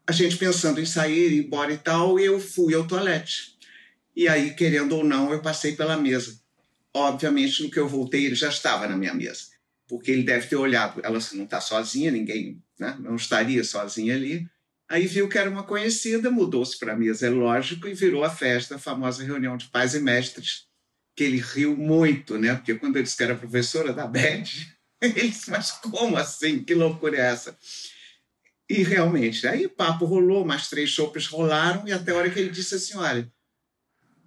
a 0.07 0.11
gente 0.13 0.37
pensando 0.37 0.79
em 0.79 0.85
sair, 0.85 1.33
ir 1.33 1.45
embora 1.45 1.73
e 1.73 1.77
tal, 1.77 2.17
eu 2.17 2.39
fui 2.39 2.73
ao 2.73 2.87
toalete. 2.87 3.57
E 4.15 4.27
aí, 4.27 4.53
querendo 4.53 4.95
ou 4.95 5.03
não, 5.03 5.31
eu 5.31 5.41
passei 5.41 5.75
pela 5.75 5.97
mesa. 5.97 6.39
Obviamente, 6.93 7.63
no 7.63 7.69
que 7.69 7.79
eu 7.79 7.87
voltei, 7.87 8.25
ele 8.25 8.35
já 8.35 8.49
estava 8.49 8.87
na 8.87 8.97
minha 8.97 9.13
mesa. 9.13 9.50
Porque 9.91 10.09
ele 10.09 10.23
deve 10.23 10.47
ter 10.47 10.55
olhado, 10.55 11.01
ela 11.03 11.19
não 11.33 11.43
está 11.43 11.59
sozinha, 11.59 12.09
ninguém 12.09 12.63
né? 12.79 12.95
não 13.01 13.17
estaria 13.17 13.61
sozinha 13.61 14.15
ali. 14.15 14.47
Aí 14.89 15.05
viu 15.05 15.27
que 15.27 15.37
era 15.37 15.49
uma 15.49 15.63
conhecida, 15.63 16.31
mudou-se 16.31 16.79
para 16.79 16.93
a 16.93 16.95
mesa, 16.95 17.27
é 17.27 17.29
lógico, 17.29 17.89
e 17.89 17.93
virou 17.93 18.23
a 18.23 18.29
festa, 18.29 18.75
a 18.75 18.79
famosa 18.79 19.21
reunião 19.21 19.57
de 19.57 19.67
pais 19.67 19.93
e 19.93 19.99
mestres, 19.99 20.65
que 21.13 21.25
ele 21.25 21.39
riu 21.39 21.75
muito, 21.75 22.37
né? 22.37 22.55
Porque 22.55 22.73
quando 22.75 22.95
eu 22.95 23.03
disse 23.03 23.17
que 23.17 23.23
era 23.23 23.35
professora 23.35 23.91
da 23.91 24.07
BED, 24.07 24.73
ele 25.03 25.27
disse, 25.27 25.51
mas 25.51 25.71
como 25.71 26.15
assim? 26.15 26.63
Que 26.63 26.73
loucura 26.73 27.17
é 27.17 27.21
essa? 27.29 27.57
E 28.69 28.83
realmente, 28.83 29.45
aí 29.45 29.65
o 29.65 29.69
papo 29.69 30.05
rolou, 30.05 30.45
mais 30.45 30.69
três 30.69 30.89
chopes 30.89 31.27
rolaram, 31.27 31.85
e 31.85 31.91
até 31.91 32.13
a 32.13 32.15
hora 32.15 32.29
que 32.29 32.39
ele 32.39 32.49
disse 32.49 32.75
assim: 32.75 32.95
olha, 32.95 33.29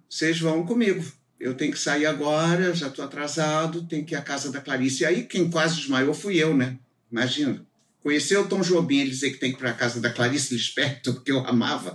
vocês 0.07 0.39
vão 0.39 0.63
comigo. 0.63 1.03
Eu 1.39 1.53
tenho 1.53 1.71
que 1.71 1.79
sair 1.79 2.05
agora, 2.05 2.73
já 2.73 2.87
estou 2.87 3.03
atrasado, 3.03 3.87
tenho 3.87 4.05
que 4.05 4.13
ir 4.13 4.17
à 4.17 4.21
casa 4.21 4.51
da 4.51 4.61
Clarice. 4.61 5.03
E 5.03 5.05
aí 5.05 5.23
quem 5.23 5.49
quase 5.49 5.75
desmaiou 5.75 6.13
fui 6.13 6.37
eu, 6.37 6.55
né? 6.55 6.77
Imagina. 7.11 7.65
Conheceu 8.01 8.43
o 8.43 8.47
Tom 8.47 8.61
Jobim, 8.61 8.99
ele 8.99 9.09
dizer 9.09 9.31
que 9.31 9.39
tem 9.39 9.51
que 9.51 9.57
ir 9.57 9.59
para 9.59 9.71
a 9.71 9.73
casa 9.73 9.99
da 9.99 10.11
Clarice 10.11 10.53
Lispector, 10.53 11.15
porque 11.15 11.31
eu 11.31 11.39
amava. 11.39 11.93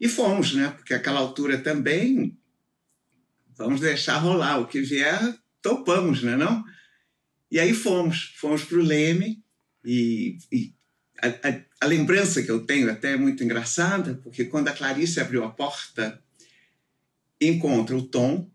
E 0.00 0.08
fomos, 0.08 0.54
né? 0.54 0.68
Porque 0.76 0.94
aquela 0.94 1.20
altura 1.20 1.58
também 1.58 2.36
vamos 3.56 3.80
deixar 3.80 4.18
rolar. 4.18 4.58
O 4.58 4.66
que 4.66 4.80
vier, 4.80 5.36
topamos, 5.62 6.22
né? 6.22 6.36
Não? 6.36 6.64
E 7.50 7.60
aí 7.60 7.72
fomos, 7.72 8.34
fomos 8.36 8.64
para 8.64 8.78
o 8.78 8.82
Leme 8.82 9.42
e, 9.84 10.38
e 10.52 10.74
a, 11.22 11.28
a, 11.28 11.60
a, 11.82 11.86
lembrança 11.86 12.42
que 12.42 12.50
eu 12.50 12.66
tenho 12.66 12.90
até 12.90 13.12
é 13.12 13.16
muito 13.16 13.42
engraçada, 13.44 14.20
porque 14.22 14.44
quando 14.44 14.68
a 14.68 14.72
Clarice 14.72 15.20
abriu 15.20 15.44
a 15.44 15.50
porta, 15.50 16.22
encontra 17.40 17.96
o 17.96 18.02
Tom 18.02 18.50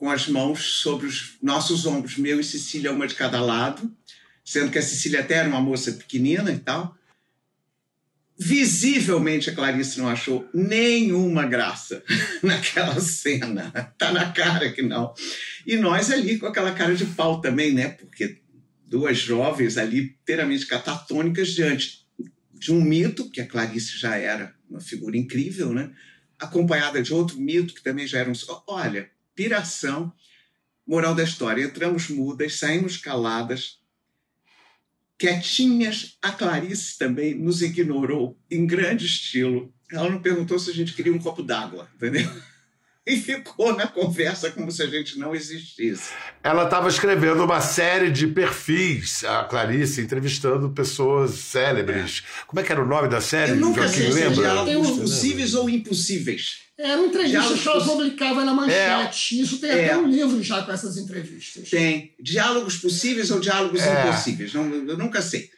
com 0.00 0.08
as 0.08 0.26
mãos 0.26 0.80
sobre 0.80 1.06
os 1.06 1.36
nossos 1.42 1.84
ombros, 1.84 2.16
meu 2.16 2.40
e 2.40 2.44
Cecília, 2.44 2.90
uma 2.90 3.06
de 3.06 3.14
cada 3.14 3.38
lado, 3.38 3.94
sendo 4.42 4.70
que 4.70 4.78
a 4.78 4.82
Cecília 4.82 5.20
até 5.20 5.34
era 5.34 5.48
uma 5.48 5.60
moça 5.60 5.92
pequenina 5.92 6.50
e 6.50 6.58
tal. 6.58 6.96
Visivelmente 8.38 9.50
a 9.50 9.54
Clarice 9.54 9.98
não 9.98 10.08
achou 10.08 10.48
nenhuma 10.54 11.46
graça 11.46 12.02
naquela 12.42 12.98
cena. 12.98 13.70
Tá 13.98 14.10
na 14.10 14.32
cara 14.32 14.72
que 14.72 14.80
não. 14.80 15.12
E 15.66 15.76
nós 15.76 16.10
ali 16.10 16.38
com 16.38 16.46
aquela 16.46 16.72
cara 16.72 16.94
de 16.94 17.04
pau 17.04 17.42
também, 17.42 17.74
né? 17.74 17.90
Porque 17.90 18.40
duas 18.86 19.18
jovens 19.18 19.76
ali 19.76 20.16
inteiramente 20.22 20.66
catatônicas 20.66 21.48
diante 21.48 22.06
de 22.54 22.72
um 22.72 22.80
mito, 22.80 23.30
que 23.30 23.42
a 23.42 23.46
Clarice 23.46 23.98
já 23.98 24.16
era 24.16 24.54
uma 24.66 24.80
figura 24.80 25.18
incrível, 25.18 25.74
né? 25.74 25.90
Acompanhada 26.38 27.02
de 27.02 27.12
outro 27.12 27.38
mito 27.38 27.74
que 27.74 27.82
também 27.82 28.06
já 28.06 28.20
era 28.20 28.30
um. 28.30 28.34
Olha, 28.66 29.10
piração, 29.40 30.12
moral 30.86 31.14
da 31.14 31.24
história. 31.24 31.64
Entramos 31.64 32.10
mudas, 32.10 32.58
saímos 32.58 32.98
caladas, 32.98 33.78
quietinhas, 35.16 36.18
a 36.20 36.30
Clarice 36.30 36.98
também 36.98 37.34
nos 37.34 37.62
ignorou 37.62 38.38
em 38.50 38.66
grande 38.66 39.06
estilo. 39.06 39.72
Ela 39.90 40.10
não 40.10 40.20
perguntou 40.20 40.58
se 40.58 40.68
a 40.68 40.74
gente 40.74 40.92
queria 40.92 41.14
um 41.14 41.18
copo 41.18 41.42
d'água, 41.42 41.88
entendeu? 41.94 42.30
E 43.10 43.20
ficou 43.20 43.74
na 43.74 43.88
conversa 43.88 44.52
como 44.52 44.70
se 44.70 44.82
a 44.84 44.86
gente 44.86 45.18
não 45.18 45.34
existisse. 45.34 46.10
Ela 46.44 46.62
estava 46.62 46.88
escrevendo 46.88 47.44
uma 47.44 47.60
série 47.60 48.08
de 48.08 48.28
perfis, 48.28 49.24
a 49.24 49.42
Clarice, 49.42 50.00
entrevistando 50.00 50.70
pessoas 50.70 51.32
célebres. 51.32 52.22
É. 52.24 52.44
Como 52.46 52.60
é 52.60 52.62
que 52.62 52.70
era 52.70 52.80
o 52.80 52.86
nome 52.86 53.08
da 53.08 53.20
série? 53.20 53.50
Eu 53.50 53.56
nunca 53.56 53.88
sei 53.88 54.12
se 54.12 54.22
é 54.22 54.28
diálogos 54.30 54.90
possíveis 54.98 55.54
ou 55.54 55.68
impossíveis. 55.68 56.60
Era 56.78 56.98
uma 56.98 57.08
entrevista 57.08 57.54
que 57.54 57.68
ela 57.68 57.84
publicava 57.84 58.44
na 58.44 58.54
manchete. 58.54 59.38
É. 59.38 59.42
Isso 59.42 59.58
tem 59.58 59.70
até 59.72 59.88
é. 59.88 59.98
um 59.98 60.08
livro 60.08 60.40
já 60.40 60.62
com 60.62 60.70
essas 60.70 60.96
entrevistas. 60.96 61.68
Tem. 61.68 62.14
Diálogos 62.20 62.76
possíveis 62.76 63.32
ou 63.32 63.40
diálogos 63.40 63.80
é. 63.82 64.08
impossíveis. 64.08 64.54
Não, 64.54 64.72
eu 64.72 64.96
nunca 64.96 65.20
sei. 65.20 65.50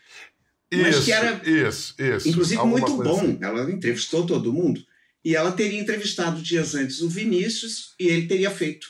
Isso, 0.70 0.82
Mas 0.82 1.04
que 1.04 1.12
era, 1.12 1.42
isso, 1.44 1.94
isso. 1.98 2.28
Inclusive, 2.30 2.62
muito 2.64 2.96
bom. 2.96 3.18
Assim. 3.18 3.38
Ela 3.42 3.70
entrevistou 3.70 4.24
todo 4.24 4.52
mundo. 4.54 4.80
E 5.24 5.36
ela 5.36 5.52
teria 5.52 5.80
entrevistado 5.80 6.42
dias 6.42 6.74
antes 6.74 7.00
o 7.00 7.08
Vinícius 7.08 7.94
e 7.98 8.06
ele 8.08 8.26
teria 8.26 8.50
feito. 8.50 8.88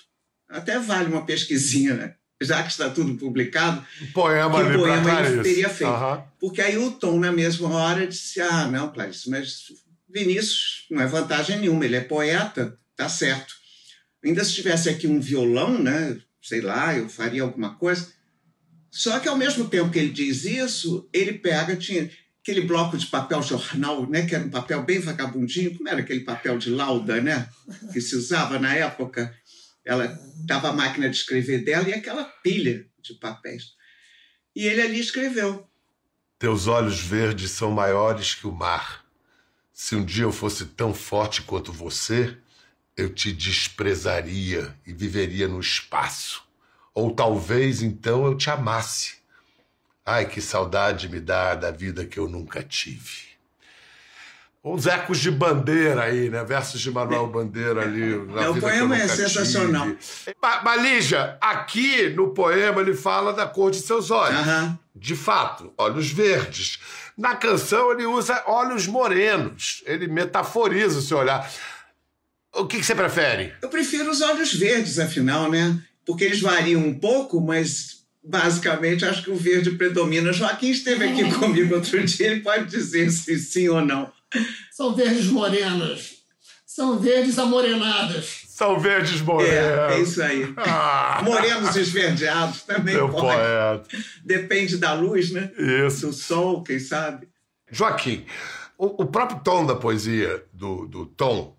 Até 0.49 0.79
vale 0.79 1.11
uma 1.11 1.27
pesquisinha, 1.27 1.95
né? 1.95 2.15
Já 2.41 2.62
que 2.62 2.71
está 2.71 2.91
tudo 2.91 3.15
publicado. 3.15 3.87
Poema 4.12 4.65
que 4.65 4.77
poema 4.77 5.21
ele 5.21 5.43
teria 5.43 5.69
feito. 5.69 5.93
Uhum. 5.93 6.23
Porque 6.41 6.61
aí 6.61 6.77
o 6.77 6.91
Tom, 6.91 7.21
na 7.21 7.31
mesma 7.31 7.69
hora, 7.69 8.07
disse: 8.07 8.41
Ah, 8.41 8.67
não, 8.67 8.93
Clarice, 8.93 9.31
mas 9.31 9.73
Vinícius 10.09 10.87
não 10.91 11.01
é 11.01 11.07
vantagem 11.07 11.59
nenhuma, 11.59 11.85
ele 11.85 11.97
é 11.97 12.01
poeta, 12.01 12.79
tá 12.97 13.09
certo. 13.09 13.55
Ainda 14.25 14.45
se 14.45 14.55
tivesse 14.55 14.89
aqui 14.89 15.07
um 15.07 15.21
violão, 15.21 15.81
né? 15.81 16.19
Sei 16.41 16.61
lá, 16.61 16.97
eu 16.97 17.09
faria 17.09 17.43
alguma 17.43 17.75
coisa. 17.77 18.09
Só 18.91 19.19
que 19.19 19.29
ao 19.29 19.37
mesmo 19.37 19.69
tempo 19.69 19.91
que 19.91 19.99
ele 19.99 20.11
diz 20.11 20.45
isso, 20.45 21.09
ele 21.12 21.33
pega, 21.33 21.75
tinha 21.77 22.11
aquele 22.43 22.63
bloco 22.63 22.99
de 22.99 23.07
papel 23.07 23.43
jornal, 23.43 24.07
né? 24.09 24.27
Que 24.27 24.35
era 24.35 24.45
um 24.45 24.51
papel 24.51 24.83
bem 24.83 24.99
vagabundinho, 24.99 25.77
como 25.77 25.89
era 25.89 26.01
aquele 26.01 26.21
papel 26.21 26.59
de 26.59 26.69
lauda, 26.69 27.21
né? 27.21 27.49
Que 27.93 28.01
se 28.01 28.15
usava 28.17 28.59
na 28.59 28.75
época. 28.75 29.35
Ela 29.85 30.19
dava 30.45 30.69
a 30.69 30.73
máquina 30.73 31.09
de 31.09 31.17
escrever 31.17 31.65
dela 31.65 31.89
e 31.89 31.95
aquela 31.95 32.25
pilha 32.25 32.87
de 33.01 33.15
papéis. 33.15 33.73
E 34.55 34.67
ele 34.67 34.83
ali 34.83 35.01
escreveu. 35.01 35.67
Teus 36.39 36.67
olhos 36.67 37.01
verdes 37.01 37.53
são 37.53 37.71
maiores 37.71 38.35
que 38.35 38.47
o 38.47 38.53
mar 38.53 39.03
se 39.73 39.97
um 39.97 40.05
dia 40.05 40.25
eu 40.25 40.33
fosse 40.33 40.67
tão 40.67 40.95
forte 40.95 41.43
quanto 41.43 41.73
você, 41.73 42.37
eu 42.97 43.13
te 43.13 43.33
desprezaria 43.33 44.77
e 44.87 44.93
viveria 44.93 45.49
no 45.49 45.59
espaço. 45.59 46.45
Ou 46.95 47.13
talvez 47.13 47.83
então 47.83 48.27
eu 48.27 48.37
te 48.37 48.51
amasse. 48.51 49.17
Ai, 50.04 50.26
que 50.26 50.40
saudade 50.40 51.09
me 51.09 51.21
dá 51.21 51.54
da 51.54 51.71
vida 51.71 52.04
que 52.04 52.18
eu 52.18 52.28
nunca 52.28 52.62
tive. 52.62 53.32
Uns 54.64 54.87
ecos 54.87 55.18
de 55.18 55.28
bandeira 55.28 56.04
aí, 56.04 56.30
né? 56.30 56.44
Versos 56.44 56.80
de 56.80 56.90
Manuel 56.90 57.26
Bandeira 57.26 57.82
ali. 57.82 58.16
Na 58.32 58.44
é, 58.44 58.49
o 58.49 58.61
poema 58.61 58.97
é 58.97 59.09
sensacional. 59.09 59.88
Mas, 60.40 60.82
Lígia, 60.82 61.37
aqui 61.40 62.09
no 62.11 62.30
poema 62.30 62.80
ele 62.80 62.94
fala 62.94 63.32
da 63.32 63.44
cor 63.44 63.73
de 63.73 63.80
seus 63.80 64.11
olhos. 64.11 64.47
Uhum. 64.47 64.78
de 64.94 65.16
fato, 65.16 65.73
olhos 65.76 66.11
verdes. 66.12 66.78
Na 67.18 67.35
canção, 67.35 67.90
ele 67.90 68.06
usa 68.06 68.42
olhos 68.47 68.87
morenos. 68.87 69.82
Ele 69.85 70.06
metaforiza 70.06 70.99
o 70.99 71.02
seu 71.02 71.18
olhar. 71.18 71.50
O 72.54 72.66
que, 72.66 72.78
que 72.78 72.85
você 72.85 72.94
prefere? 72.94 73.54
Eu 73.61 73.68
prefiro 73.68 74.11
os 74.11 74.21
olhos 74.21 74.54
verdes, 74.54 74.99
afinal, 74.99 75.50
né? 75.50 75.76
Porque 76.06 76.23
eles 76.23 76.40
variam 76.40 76.80
um 76.80 76.94
pouco, 76.94 77.40
mas 77.40 78.01
basicamente 78.23 79.05
acho 79.05 79.23
que 79.23 79.31
o 79.31 79.37
verde 79.37 79.73
predomina. 79.73 80.33
Joaquim 80.33 80.71
esteve 80.71 81.05
aqui 81.05 81.33
comigo 81.35 81.75
outro 81.75 82.02
dia, 82.05 82.29
ele 82.29 82.41
pode 82.41 82.67
dizer 82.67 83.11
se 83.11 83.38
sim 83.38 83.69
ou 83.69 83.81
não. 83.81 84.11
São 84.71 84.95
verdes 84.95 85.26
morenas. 85.26 86.23
São 86.67 86.99
verdes 86.99 87.38
amorenadas. 87.38 88.45
São 88.49 88.79
verdes 88.79 89.21
morenos. 89.21 89.52
É, 89.52 89.95
é 89.95 90.00
isso 90.00 90.23
aí. 90.23 90.55
Ah. 90.57 91.21
Morenos 91.23 91.76
esverdeados 91.76 92.62
também 92.62 92.95
Meu 92.95 93.09
pode. 93.11 93.23
poeta. 93.26 93.83
Depende 94.25 94.76
da 94.79 94.93
luz, 94.95 95.31
né? 95.33 95.50
Isso. 95.87 96.07
Do 96.07 96.12
sol, 96.12 96.62
quem 96.62 96.79
sabe. 96.79 97.29
Joaquim, 97.71 98.25
o, 98.79 99.02
o 99.02 99.07
próprio 99.07 99.41
tom 99.41 99.67
da 99.67 99.75
poesia, 99.75 100.45
do, 100.52 100.87
do 100.87 101.07
tom, 101.07 101.57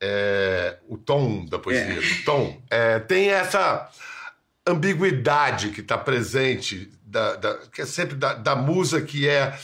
é, 0.00 0.78
o 0.88 0.96
tom 0.98 1.44
da 1.46 1.58
poesia, 1.58 1.84
É. 1.84 1.94
do 1.94 2.24
tom, 2.24 2.62
é, 2.70 2.98
tem 2.98 3.30
essa 3.30 3.88
ambiguidade 4.70 5.70
que 5.70 5.80
está 5.80 5.96
presente, 5.98 6.90
da, 7.04 7.36
da- 7.36 7.58
que 7.72 7.82
é 7.82 7.86
sempre 7.86 8.14
da, 8.16 8.34
da 8.34 8.54
musa 8.56 9.00
que 9.00 9.28
é, 9.28 9.58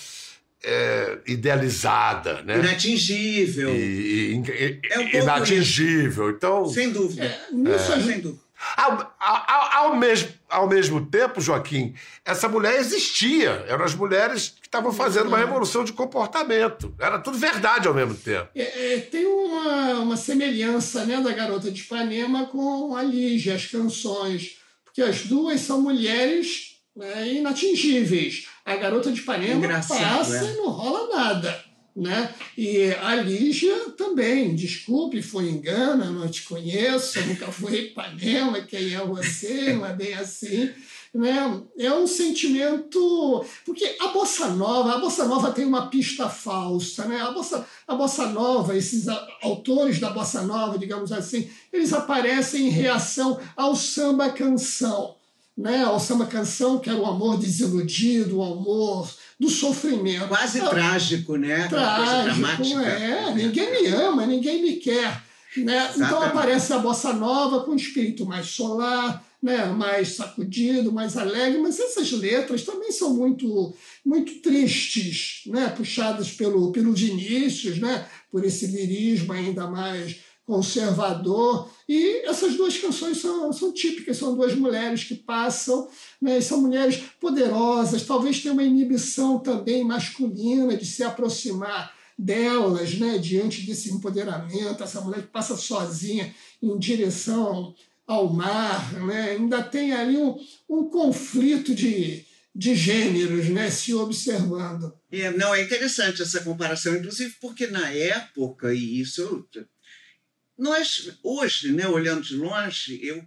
é, 0.65 1.19
idealizada, 1.27 2.43
né? 2.43 2.59
Inatingível. 2.59 3.75
E, 3.75 3.79
e- 3.79 4.35
e- 4.35 4.81
É 4.91 4.99
um 4.99 5.03
pouco 5.11 5.17
inatingível. 5.19 6.31
Então, 6.31 6.67
Sem 6.69 6.91
dúvida. 6.91 7.25
É, 7.25 7.41
nisso 7.53 7.93
a 7.93 8.01
Sem 8.01 8.21
dúvida. 8.21 8.45
ao, 8.77 9.15
ao, 9.21 9.87
ao 9.91 9.97
mesmo, 9.97 10.29
ao 10.49 10.69
mesmo 10.69 11.07
tempo, 11.07 11.41
Joaquim, 11.41 11.95
essa 12.25 12.49
mulher 12.49 12.81
existia. 12.81 13.65
Eram 13.69 13.85
as 13.85 13.95
mulheres 13.95 14.55
que 14.61 14.67
estavam 14.67 14.93
fazendo 14.93 15.29
uma 15.29 15.39
revolução 15.39 15.85
de 15.85 15.93
comportamento. 15.93 16.93
Era 16.99 17.19
tudo 17.19 17.39
verdade 17.39 17.87
ao 17.87 17.95
mesmo 17.95 18.15
tempo. 18.15 18.49
É, 18.55 18.95
é, 18.95 18.99
tem 19.01 19.25
uma, 19.27 20.01
uma 20.01 20.17
semelhança 20.17 21.05
né, 21.05 21.21
da 21.21 21.33
Garota 21.33 21.71
de 21.71 21.81
Ipanema 21.83 22.47
com 22.47 22.97
a 22.97 23.03
Lígia, 23.03 23.55
as 23.55 23.67
canções, 23.67 24.57
porque 24.97 25.11
as 25.11 25.27
duas 25.27 25.61
são 25.61 25.83
mulheres 25.83 26.77
né, 26.97 27.35
inatingíveis. 27.35 28.47
A 28.65 28.77
Garota 28.77 29.13
de 29.13 29.21
Ipanema 29.21 29.69
passa 29.69 30.39
é. 30.39 30.53
e 30.53 30.57
não 30.57 30.71
rola 30.71 31.15
nada. 31.15 31.65
Né? 31.95 32.35
E 32.57 32.93
a 33.03 33.15
Lígia 33.17 33.75
também, 33.91 34.55
desculpe, 34.55 35.21
foi 35.21 35.51
engano, 35.51 36.05
eu 36.05 36.13
não 36.13 36.29
te 36.29 36.43
conheço, 36.45 37.21
nunca 37.27 37.47
fui 37.53 37.89
Ipanema, 37.89 38.63
quem 38.63 38.95
é 38.95 38.99
você, 38.99 39.75
não 39.75 39.85
é 39.85 39.93
bem 39.95 40.15
assim. 40.15 40.71
Né? 41.17 41.63
É 41.79 41.91
um 41.95 42.07
sentimento. 42.07 43.43
Porque 43.65 43.97
a 44.01 44.09
bossa 44.09 44.49
nova, 44.49 44.97
a 44.97 44.99
bossa 44.99 45.25
nova 45.25 45.51
tem 45.51 45.65
uma 45.65 45.87
pista 45.87 46.29
falsa, 46.29 47.07
né? 47.07 47.23
A 47.23 47.31
bossa, 47.31 47.67
a 47.89 47.95
bossa 47.95 48.27
nova, 48.27 48.77
esses 48.77 49.07
autores 49.43 49.99
da 49.99 50.11
bossa 50.11 50.43
nova, 50.43 50.79
digamos 50.79 51.11
assim, 51.13 51.49
eles 51.73 51.95
aparecem 51.95 52.67
em 52.67 52.71
reação 52.71 53.41
ao 53.57 53.75
samba 53.75 54.29
canção, 54.29 55.15
né? 55.57 55.85
Ao 55.85 55.99
samba 55.99 56.27
canção 56.27 56.79
que 56.79 56.91
era 56.91 56.99
o 56.99 57.07
amor 57.07 57.39
desiludido, 57.39 58.39
o 58.39 58.45
amor 58.45 59.11
do 59.41 59.49
sofrimento. 59.49 60.29
Quase 60.29 60.61
É, 60.61 60.69
trágico, 60.69 61.37
né? 61.37 61.67
Trágico, 61.67 62.25
dramática. 62.25 62.83
é. 62.83 63.35
Ninguém 63.35 63.71
me 63.71 63.89
ama, 63.89 64.27
ninguém 64.27 64.63
me 64.63 64.75
quer. 64.75 65.25
Né? 65.57 65.91
Então 65.97 66.23
aparece 66.23 66.75
a 66.75 66.79
bossa 66.79 67.15
nova 67.15 67.61
com 67.61 67.71
um 67.71 67.77
espírito 67.77 68.27
mais 68.27 68.49
solar, 68.49 69.25
né? 69.47 69.65
mais 69.67 70.17
sacudido, 70.17 70.91
mais 70.93 71.17
alegre, 71.17 71.61
mas 71.61 71.79
essas 71.79 72.11
letras 72.11 72.65
também 72.65 72.91
são 72.91 73.15
muito 73.15 73.73
muito 74.05 74.43
tristes, 74.43 75.43
né? 75.47 75.69
puxadas 75.69 76.33
pelo, 76.33 76.73
pelo 76.73 76.93
Vinícius, 76.93 77.79
né? 77.79 78.09
por 78.29 78.45
esse 78.45 78.67
lirismo 78.67 79.33
ainda 79.33 79.71
mais 79.71 80.17
conservador. 80.45 81.71
E 81.89 82.27
essas 82.27 82.57
duas 82.57 82.77
canções 82.77 83.19
são, 83.19 83.53
são 83.53 83.73
típicas, 83.73 84.17
são 84.17 84.35
duas 84.35 84.53
mulheres 84.57 85.05
que 85.05 85.15
passam, 85.15 85.89
né? 86.21 86.41
são 86.41 86.61
mulheres 86.61 87.01
poderosas, 87.21 88.03
talvez 88.03 88.41
tenham 88.41 88.55
uma 88.55 88.65
inibição 88.65 89.39
também 89.39 89.85
masculina 89.85 90.77
de 90.77 90.85
se 90.85 91.05
aproximar 91.05 91.95
delas, 92.19 92.95
né, 92.99 93.19
diante 93.19 93.61
desse 93.67 93.93
empoderamento, 93.93 94.83
essa 94.83 95.03
mulher 95.03 95.21
que 95.21 95.29
passa 95.29 95.55
sozinha 95.55 96.35
em 96.63 96.79
direção 96.79 97.75
ao 98.07 98.33
mar, 98.33 98.93
né, 99.05 99.31
ainda 99.31 99.63
tem 99.63 99.93
ali 99.93 100.17
um, 100.17 100.39
um 100.69 100.89
conflito 100.89 101.75
de, 101.75 102.25
de 102.55 102.75
gêneros 102.75 103.49
né, 103.49 103.71
se 103.71 103.93
observando. 103.95 104.97
É, 105.11 105.31
não, 105.33 105.55
é 105.55 105.63
interessante 105.63 106.23
essa 106.23 106.43
comparação, 106.43 106.97
inclusive 106.97 107.35
porque 107.41 107.67
na 107.67 107.91
época, 107.91 108.73
e 108.73 109.01
isso 109.01 109.47
nós 110.57 111.19
hoje, 111.23 111.73
né, 111.73 111.87
olhando 111.89 112.23
de 112.23 112.37
longe, 112.37 113.01
eu 113.05 113.25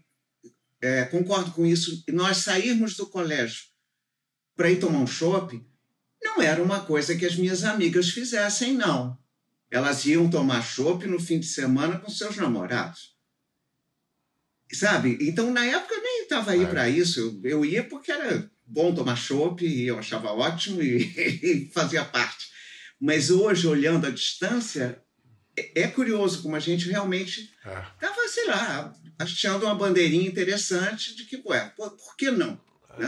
é, 0.82 1.04
concordo 1.06 1.52
com 1.52 1.66
isso, 1.66 2.04
nós 2.10 2.38
sairmos 2.38 2.96
do 2.96 3.06
colégio 3.06 3.66
para 4.56 4.72
ir 4.72 4.80
tomar 4.80 5.00
um 5.00 5.08
chopp 5.08 5.62
não 6.22 6.42
era 6.42 6.62
uma 6.62 6.82
coisa 6.82 7.16
que 7.16 7.26
as 7.26 7.36
minhas 7.36 7.64
amigas 7.64 8.10
fizessem, 8.10 8.74
não. 8.74 9.18
Elas 9.72 10.06
iam 10.06 10.30
tomar 10.30 10.62
chopp 10.62 11.06
no 11.08 11.20
fim 11.20 11.40
de 11.40 11.46
semana 11.46 12.00
com 12.00 12.10
seus 12.10 12.36
namorados. 12.36 13.18
Sabe? 14.72 15.18
Então, 15.22 15.52
na 15.52 15.66
época, 15.66 15.96
eu 15.96 16.02
nem 16.04 16.22
estava 16.24 16.52
aí 16.52 16.64
É. 16.64 16.66
para 16.68 16.88
isso. 16.90 17.40
Eu, 17.44 17.66
ia 17.66 17.84
porque 17.84 18.12
era 18.12 18.50
bom 18.66 18.94
tomar 18.94 19.16
chopp 19.16 19.66
e 19.66 19.88
eu 19.88 19.98
achava 19.98 20.32
ótimo 20.32 20.82
e, 20.82 20.98
e 21.68 21.72
fazia 21.74 22.06
parte. 22.06 22.48
Mas 23.02 23.30
hoje, 23.32 23.66
olhando 23.68 24.06
à 24.06 24.10
distância, 24.12 25.02
é, 25.58 25.82
é 25.84 25.88
curioso 25.88 26.44
como 26.44 26.56
a 26.56 26.60
gente 26.60 26.88
realmente 26.90 27.52
É. 27.66 27.82
estava, 27.96 28.28
sei 28.28 28.46
lá, 28.46 28.94
achando 29.18 29.66
uma 29.66 29.74
bandeirinha 29.76 30.28
interessante 30.28 31.16
de 31.16 31.24
que, 31.26 31.42
ué, 31.46 31.72
pô, 31.76 31.90
por 31.90 32.16
que 32.16 32.30
não? 32.30 32.60
Né? 32.98 33.08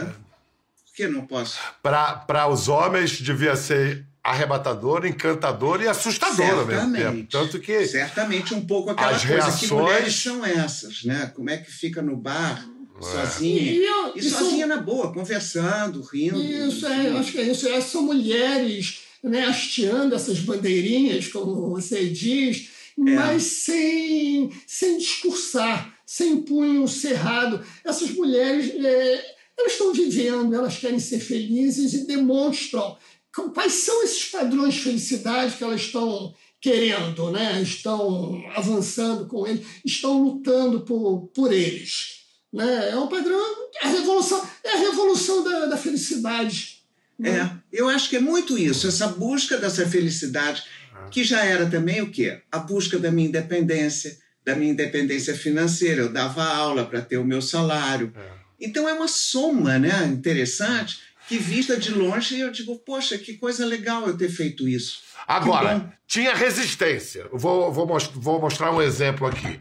Por 0.84 0.94
que 0.96 1.06
não 1.06 1.26
posso? 1.26 1.58
Para 1.82 2.48
os 2.48 2.68
homens, 2.68 3.12
devia 3.20 3.54
ser 3.56 4.06
arrebatador, 4.22 5.04
encantador 5.04 5.82
e 5.82 5.88
assustador 5.88 6.60
ao 6.60 6.66
mesmo 6.66 6.92
tempo. 6.96 7.28
Tanto 7.30 7.58
que 7.58 7.86
Certamente 7.86 8.54
um 8.54 8.64
pouco 8.64 8.90
aquela 8.90 9.10
as 9.10 9.24
coisa 9.24 9.36
que 9.42 9.66
reações- 9.66 9.70
mulheres 9.70 10.14
são 10.14 10.44
essas, 10.44 11.04
né? 11.04 11.32
Como 11.34 11.50
é 11.50 11.56
que 11.58 11.70
fica 11.70 12.00
no 12.00 12.16
bar, 12.16 12.64
É. 12.98 13.02
sozinha. 13.02 13.72
eu- 13.74 14.12
E 14.14 14.20
isso- 14.20 14.38
sozinha 14.38 14.66
na 14.66 14.76
boa, 14.76 15.12
conversando, 15.12 16.00
rindo. 16.02 16.40
Isso, 16.40 16.86
é, 16.86 17.08
eu 17.08 17.16
acho 17.18 17.32
que 17.32 17.38
é 17.38 17.42
isso. 17.50 17.66
Essas 17.68 17.90
são 17.90 18.02
mulheres 18.02 19.00
né, 19.24 19.44
hasteando 19.44 20.16
essas 20.16 20.40
bandeirinhas, 20.40 21.28
como 21.28 21.70
você 21.70 22.08
diz, 22.08 22.70
mas 22.96 23.44
sem, 23.44 24.50
sem 24.66 24.98
discursar, 24.98 25.94
sem 26.04 26.38
punho 26.42 26.86
cerrado. 26.88 27.64
Essas 27.84 28.10
mulheres, 28.10 28.72
é, 28.84 29.24
elas 29.58 29.72
estão 29.72 29.92
vivendo, 29.92 30.52
elas 30.56 30.76
querem 30.76 30.98
ser 30.98 31.20
felizes 31.20 31.92
e 31.94 32.04
demonstram 32.06 32.96
quais 33.32 33.72
são 33.72 34.02
esses 34.04 34.26
padrões 34.26 34.74
de 34.74 34.80
felicidade 34.80 35.56
que 35.56 35.64
elas 35.64 35.80
estão 35.80 36.34
querendo, 36.60 37.32
né? 37.32 37.60
estão 37.60 38.40
avançando 38.54 39.26
com 39.26 39.46
eles, 39.46 39.66
estão 39.84 40.22
lutando 40.22 40.82
por, 40.82 41.28
por 41.34 41.52
eles. 41.52 42.22
Né? 42.52 42.90
É 42.90 42.96
um 42.96 43.08
padrão, 43.08 43.40
é 43.82 43.86
a 43.86 43.90
revolução, 43.90 44.48
é 44.62 44.74
a 44.74 44.78
revolução 44.78 45.42
da, 45.42 45.66
da 45.66 45.76
felicidade. 45.76 46.82
né? 47.18 47.60
É, 47.72 47.76
eu 47.78 47.88
acho 47.88 48.08
que 48.08 48.16
é 48.16 48.20
muito 48.20 48.56
isso, 48.56 48.86
essa 48.86 49.08
busca 49.08 49.56
dessa 49.56 49.88
felicidade, 49.88 50.62
que 51.10 51.24
já 51.24 51.44
era 51.44 51.68
também 51.68 52.00
o 52.00 52.10
quê? 52.10 52.40
A 52.50 52.58
busca 52.58 52.98
da 52.98 53.10
minha 53.10 53.28
independência, 53.28 54.16
da 54.44 54.54
minha 54.54 54.72
independência 54.72 55.34
financeira. 55.34 56.02
Eu 56.02 56.12
dava 56.12 56.44
aula 56.44 56.86
para 56.86 57.02
ter 57.02 57.18
o 57.18 57.24
meu 57.24 57.42
salário. 57.42 58.12
Então 58.60 58.88
é 58.88 58.92
uma 58.92 59.08
soma 59.08 59.78
né, 59.78 60.06
interessante 60.06 61.00
que, 61.36 61.42
vista 61.42 61.76
de 61.76 61.90
longe, 61.92 62.38
eu 62.38 62.50
digo, 62.50 62.78
poxa, 62.80 63.16
que 63.18 63.34
coisa 63.38 63.64
legal 63.66 64.06
eu 64.06 64.16
ter 64.16 64.28
feito 64.28 64.68
isso. 64.68 65.00
Agora, 65.26 65.92
tinha 66.06 66.34
resistência. 66.34 67.28
Vou, 67.32 67.72
vou, 67.72 67.86
mos- 67.86 68.10
vou 68.14 68.40
mostrar 68.40 68.70
um 68.72 68.80
exemplo 68.82 69.26
aqui. 69.26 69.58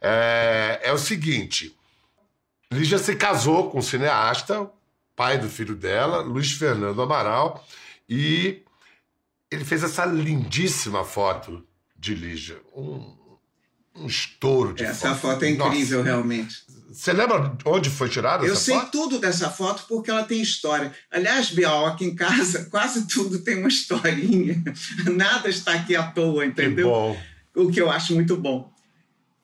É, 0.00 0.80
é 0.84 0.92
o 0.92 0.98
seguinte: 0.98 1.74
Lígia 2.72 2.98
se 2.98 3.16
casou 3.16 3.70
com 3.70 3.78
o 3.78 3.82
cineasta, 3.82 4.70
pai 5.16 5.38
do 5.38 5.48
filho 5.48 5.74
dela, 5.74 6.20
Luiz 6.20 6.52
Fernando 6.52 7.00
Amaral, 7.02 7.66
e 8.08 8.62
ele 9.50 9.64
fez 9.64 9.82
essa 9.82 10.04
lindíssima 10.04 11.04
foto 11.04 11.66
de 11.96 12.14
Lígia. 12.14 12.58
Um, 12.76 13.16
um 13.96 14.06
estouro 14.06 14.72
de 14.74 14.84
Essa 14.84 15.14
foto. 15.16 15.32
foto 15.34 15.44
é 15.44 15.50
Nossa. 15.54 15.70
incrível, 15.74 16.02
realmente. 16.02 16.62
Você 16.90 17.12
lembra 17.12 17.56
onde 17.66 17.90
foi 17.90 18.08
tirada 18.08 18.46
Eu 18.46 18.52
essa 18.54 18.62
sei 18.62 18.74
foto? 18.74 18.90
tudo 18.90 19.18
dessa 19.18 19.50
foto 19.50 19.84
porque 19.86 20.10
ela 20.10 20.24
tem 20.24 20.40
história. 20.40 20.94
Aliás, 21.10 21.50
Bial, 21.50 21.86
aqui 21.86 22.04
em 22.06 22.14
casa, 22.14 22.64
quase 22.70 23.06
tudo 23.06 23.40
tem 23.40 23.58
uma 23.58 23.68
historinha. 23.68 24.62
Nada 25.14 25.48
está 25.48 25.74
aqui 25.74 25.94
à 25.94 26.10
toa, 26.10 26.44
Que 26.44 26.48
entendeu? 26.50 26.88
bom. 26.88 27.20
o 27.54 27.70
que 27.70 27.80
eu 27.80 27.90
acho 27.90 28.14
muito 28.14 28.36
bom. 28.36 28.72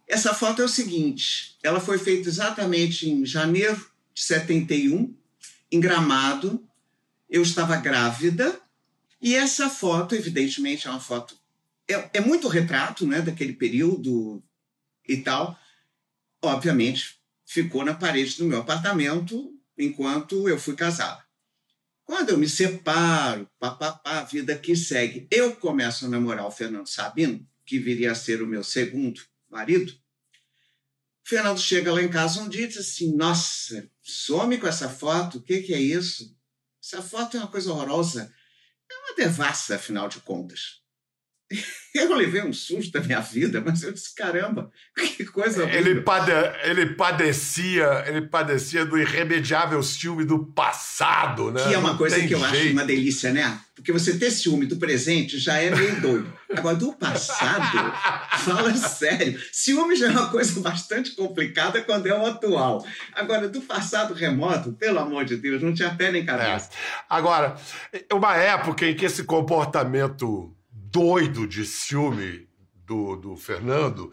Essa 0.08 0.32
foto 0.32 0.62
é 0.62 0.64
o 0.64 0.68
seguinte: 0.68 1.56
ela 1.62 1.80
foi 1.80 1.98
feita 1.98 2.28
exatamente 2.28 3.08
em 3.08 3.26
janeiro 3.26 3.76
de 4.14 4.22
71, 4.22 5.14
em 5.70 5.80
Gramado, 5.80 6.62
eu 7.28 7.42
estava 7.42 7.76
grávida 7.76 8.58
e 9.20 9.34
essa 9.34 9.68
foto, 9.68 10.14
evidentemente, 10.14 10.86
é 10.86 10.90
uma 10.90 11.00
foto. 11.00 11.36
É, 11.88 12.10
é 12.14 12.20
muito 12.20 12.46
retrato 12.48 13.06
né, 13.06 13.20
daquele 13.20 13.52
período 13.52 14.42
e 15.08 15.16
tal. 15.18 15.58
Obviamente, 16.42 17.18
ficou 17.46 17.84
na 17.84 17.94
parede 17.94 18.36
do 18.38 18.44
meu 18.44 18.60
apartamento 18.60 19.52
enquanto 19.76 20.48
eu 20.48 20.58
fui 20.58 20.74
casada. 20.74 21.24
Quando 22.04 22.30
eu 22.30 22.38
me 22.38 22.48
separo, 22.48 23.48
papapá, 23.58 24.20
a 24.20 24.24
vida 24.24 24.56
que 24.58 24.76
segue, 24.76 25.26
eu 25.30 25.56
começo 25.56 26.04
a 26.04 26.08
namorar 26.08 26.46
o 26.46 26.50
Fernando 26.50 26.86
Sabino, 26.86 27.46
que 27.64 27.78
viria 27.78 28.12
a 28.12 28.14
ser 28.14 28.42
o 28.42 28.46
meu 28.46 28.62
segundo 28.62 29.22
marido. 29.48 29.90
O 31.24 31.28
Fernando 31.28 31.58
chega 31.58 31.92
lá 31.92 32.02
em 32.02 32.10
casa 32.10 32.40
um 32.40 32.48
dia 32.48 32.64
e 32.64 32.68
diz 32.68 32.76
assim: 32.76 33.16
Nossa, 33.16 33.90
some 34.02 34.58
com 34.58 34.66
essa 34.66 34.90
foto, 34.90 35.38
o 35.38 35.42
que, 35.42 35.62
que 35.62 35.72
é 35.72 35.80
isso? 35.80 36.36
Essa 36.82 37.00
foto 37.00 37.38
é 37.38 37.40
uma 37.40 37.50
coisa 37.50 37.72
horrorosa. 37.72 38.30
É 38.90 38.94
uma 38.94 39.16
devassa, 39.16 39.76
afinal 39.76 40.06
de 40.06 40.20
contas. 40.20 40.83
Eu 41.94 42.12
levei 42.16 42.42
um 42.42 42.52
susto 42.52 42.90
da 42.90 43.00
minha 43.00 43.20
vida, 43.20 43.62
mas 43.64 43.84
eu 43.84 43.92
disse, 43.92 44.12
caramba, 44.16 44.68
que 44.96 45.24
coisa 45.26 45.62
ele, 45.70 46.00
pade 46.00 46.32
ele 46.64 46.86
padecia, 46.86 48.04
ele 48.08 48.22
padecia 48.22 48.84
do 48.84 48.98
irremediável 48.98 49.80
ciúme 49.80 50.24
do 50.24 50.44
passado, 50.44 51.52
né? 51.52 51.62
Que 51.62 51.74
é 51.74 51.78
uma 51.78 51.90
Não 51.90 51.96
coisa 51.96 52.16
que 52.16 52.34
eu 52.34 52.40
jeito. 52.40 52.52
acho 52.52 52.72
uma 52.72 52.84
delícia, 52.84 53.32
né? 53.32 53.60
Porque 53.76 53.92
você 53.92 54.18
ter 54.18 54.32
ciúme 54.32 54.66
do 54.66 54.76
presente 54.76 55.38
já 55.38 55.58
é 55.58 55.70
meio 55.70 56.00
doido. 56.00 56.32
Agora, 56.56 56.74
do 56.74 56.92
passado, 56.94 57.92
fala 58.42 58.74
sério. 58.74 59.40
Ciúme 59.52 59.94
já 59.94 60.08
é 60.08 60.10
uma 60.10 60.30
coisa 60.30 60.60
bastante 60.60 61.12
complicada 61.12 61.80
quando 61.82 62.08
é 62.08 62.14
o 62.14 62.26
atual. 62.26 62.84
Agora, 63.12 63.48
do 63.48 63.60
passado 63.60 64.14
remoto, 64.14 64.72
pelo 64.72 64.98
amor 64.98 65.24
de 65.24 65.36
Deus, 65.36 65.62
não 65.62 65.72
tinha 65.72 65.94
pé 65.94 66.10
nem 66.10 66.24
cabeça. 66.24 66.70
É. 66.72 67.04
Agora, 67.08 67.56
uma 68.12 68.34
época 68.34 68.84
em 68.84 68.96
que 68.96 69.04
esse 69.04 69.22
comportamento 69.22 70.52
doido 70.94 71.44
de 71.44 71.66
ciúme 71.66 72.46
do, 72.86 73.16
do 73.16 73.36
Fernando 73.36 74.12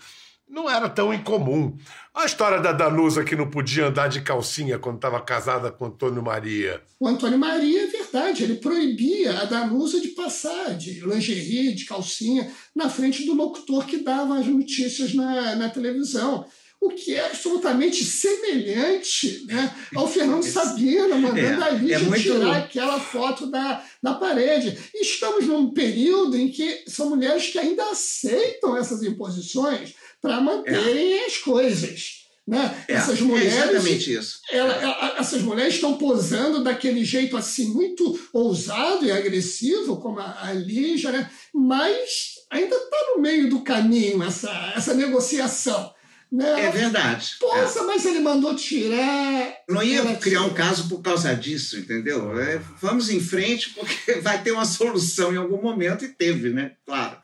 não 0.49 0.67
era 0.67 0.89
tão 0.89 1.13
incomum. 1.13 1.77
A 2.13 2.25
história 2.25 2.59
da 2.59 2.73
Danusa 2.73 3.23
que 3.23 3.35
não 3.35 3.49
podia 3.49 3.85
andar 3.85 4.09
de 4.09 4.21
calcinha 4.21 4.79
quando 4.79 4.95
estava 4.95 5.21
casada 5.21 5.71
com 5.71 5.85
Antônio 5.85 6.23
Maria. 6.23 6.81
O 6.99 7.07
Antônio 7.07 7.37
Maria 7.37 7.83
é 7.83 7.87
verdade, 7.87 8.43
ele 8.43 8.55
proibia 8.55 9.39
a 9.39 9.45
Danusa 9.45 10.01
de 10.01 10.09
passar 10.09 10.75
de 10.75 10.99
lingerie, 11.01 11.73
de 11.73 11.85
calcinha, 11.85 12.51
na 12.75 12.89
frente 12.89 13.25
do 13.27 13.35
locutor 13.35 13.85
que 13.85 13.97
dava 13.97 14.39
as 14.39 14.47
notícias 14.47 15.13
na, 15.13 15.55
na 15.55 15.69
televisão 15.69 16.47
o 16.81 16.89
que 16.89 17.13
é 17.13 17.27
absolutamente 17.27 18.03
semelhante 18.03 19.45
né, 19.45 19.71
ao 19.95 20.07
Fernando 20.07 20.41
Sabino, 20.41 21.15
mandando 21.19 21.63
é, 21.63 21.67
a 21.67 21.69
Lígia 21.69 21.95
é 21.97 21.99
muito... 21.99 22.23
tirar 22.23 22.57
aquela 22.57 22.99
foto 22.99 23.45
da, 23.45 23.85
da 24.01 24.15
parede. 24.15 24.79
E 24.91 25.03
estamos 25.03 25.45
num 25.45 25.71
período 25.71 26.35
em 26.35 26.49
que 26.49 26.83
são 26.87 27.11
mulheres 27.11 27.47
que 27.47 27.59
ainda 27.59 27.83
aceitam 27.91 28.75
essas 28.75 29.03
imposições 29.03 29.93
para 30.19 30.41
manterem 30.41 31.19
é. 31.19 31.25
as 31.27 31.37
coisas. 31.37 32.21
Né? 32.47 32.83
É, 32.87 32.93
essas 32.93 33.21
mulheres, 33.21 33.53
é 33.53 33.57
exatamente 33.57 34.13
isso. 34.13 34.39
Ela, 34.51 34.73
ela, 34.73 35.19
essas 35.19 35.43
mulheres 35.43 35.75
estão 35.75 35.99
posando 35.99 36.63
daquele 36.63 37.05
jeito 37.05 37.37
assim 37.37 37.71
muito 37.71 38.19
ousado 38.33 39.05
e 39.05 39.11
agressivo, 39.11 39.97
como 39.97 40.19
a, 40.19 40.47
a 40.47 40.51
Lígia, 40.51 41.11
né? 41.11 41.29
mas 41.53 42.39
ainda 42.49 42.75
está 42.75 42.97
no 43.13 43.21
meio 43.21 43.51
do 43.51 43.61
caminho 43.61 44.23
essa, 44.23 44.73
essa 44.75 44.95
negociação. 44.95 45.93
Né? 46.31 46.67
É 46.67 46.71
verdade. 46.71 47.35
Poxa, 47.39 47.79
é. 47.79 47.83
mas 47.83 48.05
ele 48.05 48.21
mandou 48.21 48.55
tirar. 48.55 49.53
Não 49.67 49.83
ia 49.83 50.15
criar 50.15 50.43
um 50.43 50.53
caso 50.53 50.87
por 50.87 51.01
causa 51.01 51.35
disso, 51.35 51.77
entendeu? 51.77 52.39
É, 52.39 52.61
vamos 52.79 53.09
em 53.09 53.19
frente, 53.19 53.71
porque 53.71 54.13
vai 54.21 54.41
ter 54.41 54.51
uma 54.51 54.63
solução 54.63 55.33
em 55.33 55.37
algum 55.37 55.61
momento, 55.61 56.05
e 56.05 56.07
teve, 56.07 56.49
né? 56.49 56.71
Claro. 56.85 57.17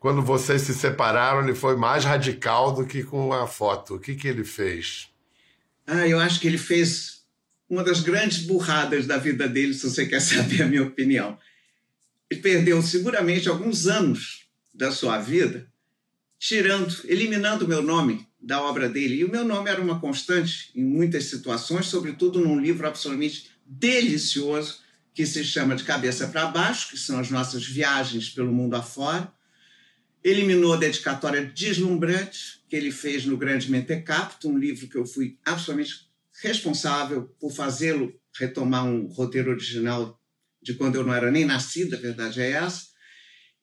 Quando 0.00 0.20
vocês 0.20 0.62
se 0.62 0.74
separaram, 0.74 1.44
ele 1.44 1.54
foi 1.54 1.76
mais 1.76 2.04
radical 2.04 2.72
do 2.72 2.84
que 2.84 3.04
com 3.04 3.32
a 3.32 3.46
foto. 3.46 3.94
O 3.94 4.00
que, 4.00 4.16
que 4.16 4.26
ele 4.26 4.44
fez? 4.44 5.08
Ah, 5.86 6.06
eu 6.06 6.18
acho 6.18 6.40
que 6.40 6.48
ele 6.48 6.58
fez 6.58 7.22
uma 7.70 7.84
das 7.84 8.00
grandes 8.00 8.38
burradas 8.38 9.06
da 9.06 9.16
vida 9.16 9.48
dele, 9.48 9.72
se 9.72 9.88
você 9.88 10.06
quer 10.06 10.20
saber 10.20 10.62
a 10.62 10.66
minha 10.66 10.82
opinião. 10.82 11.38
Ele 12.28 12.40
perdeu 12.40 12.82
seguramente 12.82 13.48
alguns 13.48 13.86
anos 13.86 14.44
da 14.74 14.90
sua 14.90 15.18
vida 15.18 15.72
tirando, 16.46 16.94
eliminando 17.04 17.66
meu 17.66 17.80
nome 17.80 18.28
da 18.38 18.62
obra 18.62 18.86
dele. 18.86 19.14
E 19.14 19.24
o 19.24 19.30
meu 19.30 19.46
nome 19.46 19.70
era 19.70 19.80
uma 19.80 19.98
constante 19.98 20.70
em 20.74 20.84
muitas 20.84 21.24
situações, 21.24 21.86
sobretudo 21.86 22.38
num 22.38 22.60
livro 22.60 22.86
absolutamente 22.86 23.48
delicioso 23.64 24.80
que 25.14 25.24
se 25.24 25.42
chama 25.42 25.74
De 25.74 25.84
Cabeça 25.84 26.28
para 26.28 26.44
Baixo, 26.44 26.90
que 26.90 26.98
são 26.98 27.18
as 27.18 27.30
nossas 27.30 27.64
viagens 27.64 28.28
pelo 28.28 28.52
mundo 28.52 28.76
afora. 28.76 29.32
Eliminou 30.22 30.74
a 30.74 30.76
dedicatória 30.76 31.46
deslumbrante 31.46 32.60
que 32.68 32.76
ele 32.76 32.92
fez 32.92 33.24
no 33.24 33.38
Grande 33.38 33.70
Mentecapto, 33.70 34.46
um 34.46 34.58
livro 34.58 34.86
que 34.86 34.98
eu 34.98 35.06
fui 35.06 35.38
absolutamente 35.46 36.10
responsável 36.42 37.34
por 37.40 37.52
fazê-lo 37.52 38.12
retomar 38.38 38.84
um 38.84 39.06
roteiro 39.06 39.50
original 39.50 40.20
de 40.60 40.74
quando 40.74 40.96
eu 40.96 41.04
não 41.04 41.14
era 41.14 41.30
nem 41.30 41.46
nascida, 41.46 41.96
a 41.96 42.00
verdade 42.00 42.42
é 42.42 42.50
essa. 42.50 42.93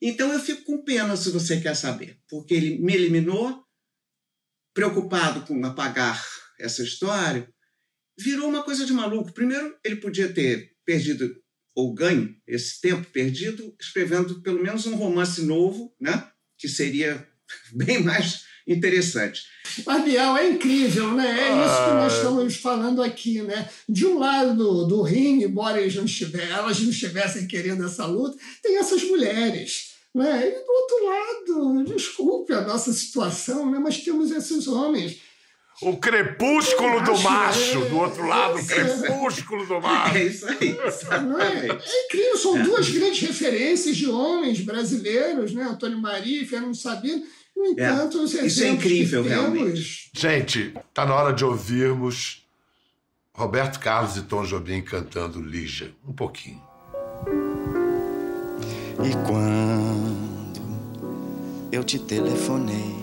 Então 0.01 0.33
eu 0.33 0.39
fico 0.39 0.63
com 0.63 0.83
pena 0.83 1.15
se 1.15 1.29
você 1.29 1.61
quer 1.61 1.75
saber, 1.75 2.17
porque 2.27 2.55
ele 2.55 2.79
me 2.79 2.93
eliminou, 2.93 3.63
preocupado 4.73 5.41
com 5.41 5.63
apagar 5.63 6.25
essa 6.59 6.81
história, 6.81 7.47
virou 8.17 8.49
uma 8.49 8.63
coisa 8.63 8.85
de 8.85 8.93
maluco. 8.93 9.31
Primeiro, 9.31 9.77
ele 9.83 9.97
podia 9.97 10.33
ter 10.33 10.71
perdido 10.83 11.35
ou 11.75 11.93
ganho 11.93 12.35
esse 12.47 12.81
tempo 12.81 13.05
perdido 13.11 13.75
escrevendo 13.79 14.41
pelo 14.41 14.61
menos 14.61 14.85
um 14.85 14.95
romance 14.95 15.43
novo, 15.43 15.95
né? 15.99 16.27
Que 16.57 16.67
seria 16.67 17.27
bem 17.71 18.03
mais 18.03 18.43
interessante. 18.67 19.43
Biel, 20.03 20.37
é 20.37 20.49
incrível, 20.49 21.13
né? 21.13 21.29
É 21.29 21.65
isso 21.65 21.85
que 21.85 21.91
nós 21.91 22.13
ah. 22.13 22.17
estamos 22.17 22.55
falando 22.55 23.01
aqui, 23.01 23.41
né? 23.41 23.69
De 23.87 24.05
um 24.05 24.17
lado 24.17 24.55
do, 24.55 24.85
do 24.85 25.01
ringue, 25.01 25.45
embora 25.45 25.79
eles 25.79 25.95
não 25.95 26.05
estivessem, 26.05 26.51
elas 26.51 26.79
não 26.79 26.89
estivessem 26.89 27.47
querendo 27.47 27.85
essa 27.85 28.05
luta, 28.05 28.37
tem 28.61 28.77
essas 28.77 29.03
mulheres 29.03 29.90
né? 30.13 30.47
E 30.47 30.51
do 30.51 30.71
outro 30.71 31.05
lado, 31.05 31.83
desculpe 31.85 32.53
a 32.53 32.61
nossa 32.61 32.91
situação, 32.91 33.69
né? 33.71 33.79
mas 33.79 33.99
temos 33.99 34.31
esses 34.31 34.67
homens. 34.67 35.19
O 35.81 35.97
crepúsculo 35.97 37.01
do 37.01 37.17
macho, 37.21 37.85
do 37.85 37.97
outro 37.97 38.27
lado, 38.27 38.59
o 38.59 38.67
crepúsculo 38.67 39.65
do 39.65 39.81
macho. 39.81 40.17
É 40.17 40.23
isso 40.23 40.45
aí. 40.47 40.77
Não 41.23 41.39
é? 41.39 41.67
é 41.69 42.05
incrível, 42.05 42.37
são 42.37 42.57
é. 42.57 42.63
duas 42.63 42.89
grandes 42.89 43.21
referências 43.21 43.97
de 43.97 44.07
homens 44.07 44.61
brasileiros, 44.61 45.53
né? 45.53 45.63
Antônio 45.63 45.97
Maria 45.97 46.43
e 46.43 46.45
Fernando 46.45 46.75
Sabino. 46.75 47.23
No 47.55 47.65
é. 47.65 47.69
entanto, 47.69 48.19
é. 48.19 48.21
os 48.21 48.33
Isso 48.33 48.63
é 48.63 48.69
incrível, 48.69 49.23
realmente. 49.23 50.11
Gente, 50.13 50.73
tá 50.93 51.03
na 51.03 51.15
hora 51.15 51.33
de 51.33 51.43
ouvirmos 51.43 52.45
Roberto 53.33 53.79
Carlos 53.79 54.17
e 54.17 54.21
Tom 54.21 54.43
Jobim 54.45 54.83
cantando 54.83 55.41
Lígia. 55.41 55.91
Um 56.07 56.13
pouquinho. 56.13 56.61
E 59.03 59.13
quando 59.27 60.61
eu 61.71 61.83
te 61.83 61.97
telefonei, 61.97 62.95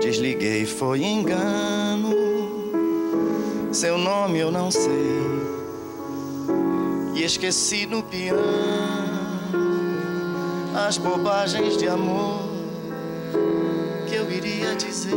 desliguei, 0.00 0.64
foi 0.64 1.02
engano. 1.02 2.10
Seu 3.72 3.98
nome 3.98 4.38
eu 4.38 4.50
não 4.50 4.70
sei. 4.70 5.12
E 7.14 7.22
esqueci 7.22 7.86
no 7.86 8.02
piano 8.02 8.42
as 10.74 10.96
bobagens 10.96 11.76
de 11.76 11.86
amor 11.86 12.42
que 14.08 14.14
eu 14.14 14.30
iria 14.30 14.74
dizer. 14.74 15.12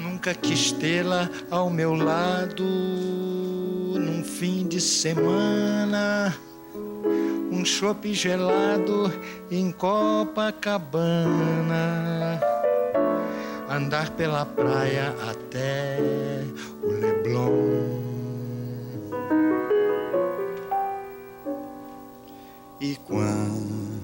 Nunca 0.00 0.34
quis 0.34 0.72
tê-la 0.72 1.30
ao 1.50 1.68
meu 1.70 1.94
lado 1.94 2.64
num 2.64 4.24
fim 4.24 4.66
de 4.66 4.80
semana. 4.80 6.34
Um 7.52 7.64
chopp 7.64 8.12
gelado 8.14 9.12
em 9.50 9.70
Copacabana. 9.70 10.80
Andar 13.68 14.10
pela 14.10 14.44
praia 14.46 15.14
até 15.30 15.98
o 16.82 16.88
Leblon. 16.88 18.00
E 22.80 22.96
quando 23.06 24.00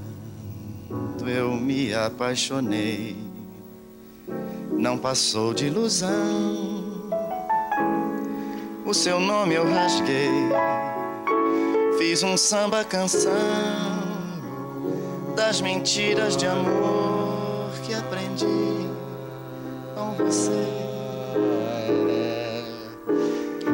eu 1.26 1.52
me 1.52 1.94
apaixonei 1.94 3.25
não 4.78 4.98
passou 4.98 5.54
de 5.54 5.66
ilusão. 5.66 7.10
O 8.84 8.94
seu 8.94 9.18
nome 9.18 9.54
eu 9.54 9.68
rasguei, 9.68 10.30
fiz 11.98 12.22
um 12.22 12.36
samba 12.36 12.84
canção 12.84 13.32
das 15.34 15.60
mentiras 15.60 16.36
de 16.36 16.46
amor 16.46 17.70
que 17.84 17.94
aprendi 17.94 18.46
com 19.94 20.12
você. 20.12 20.66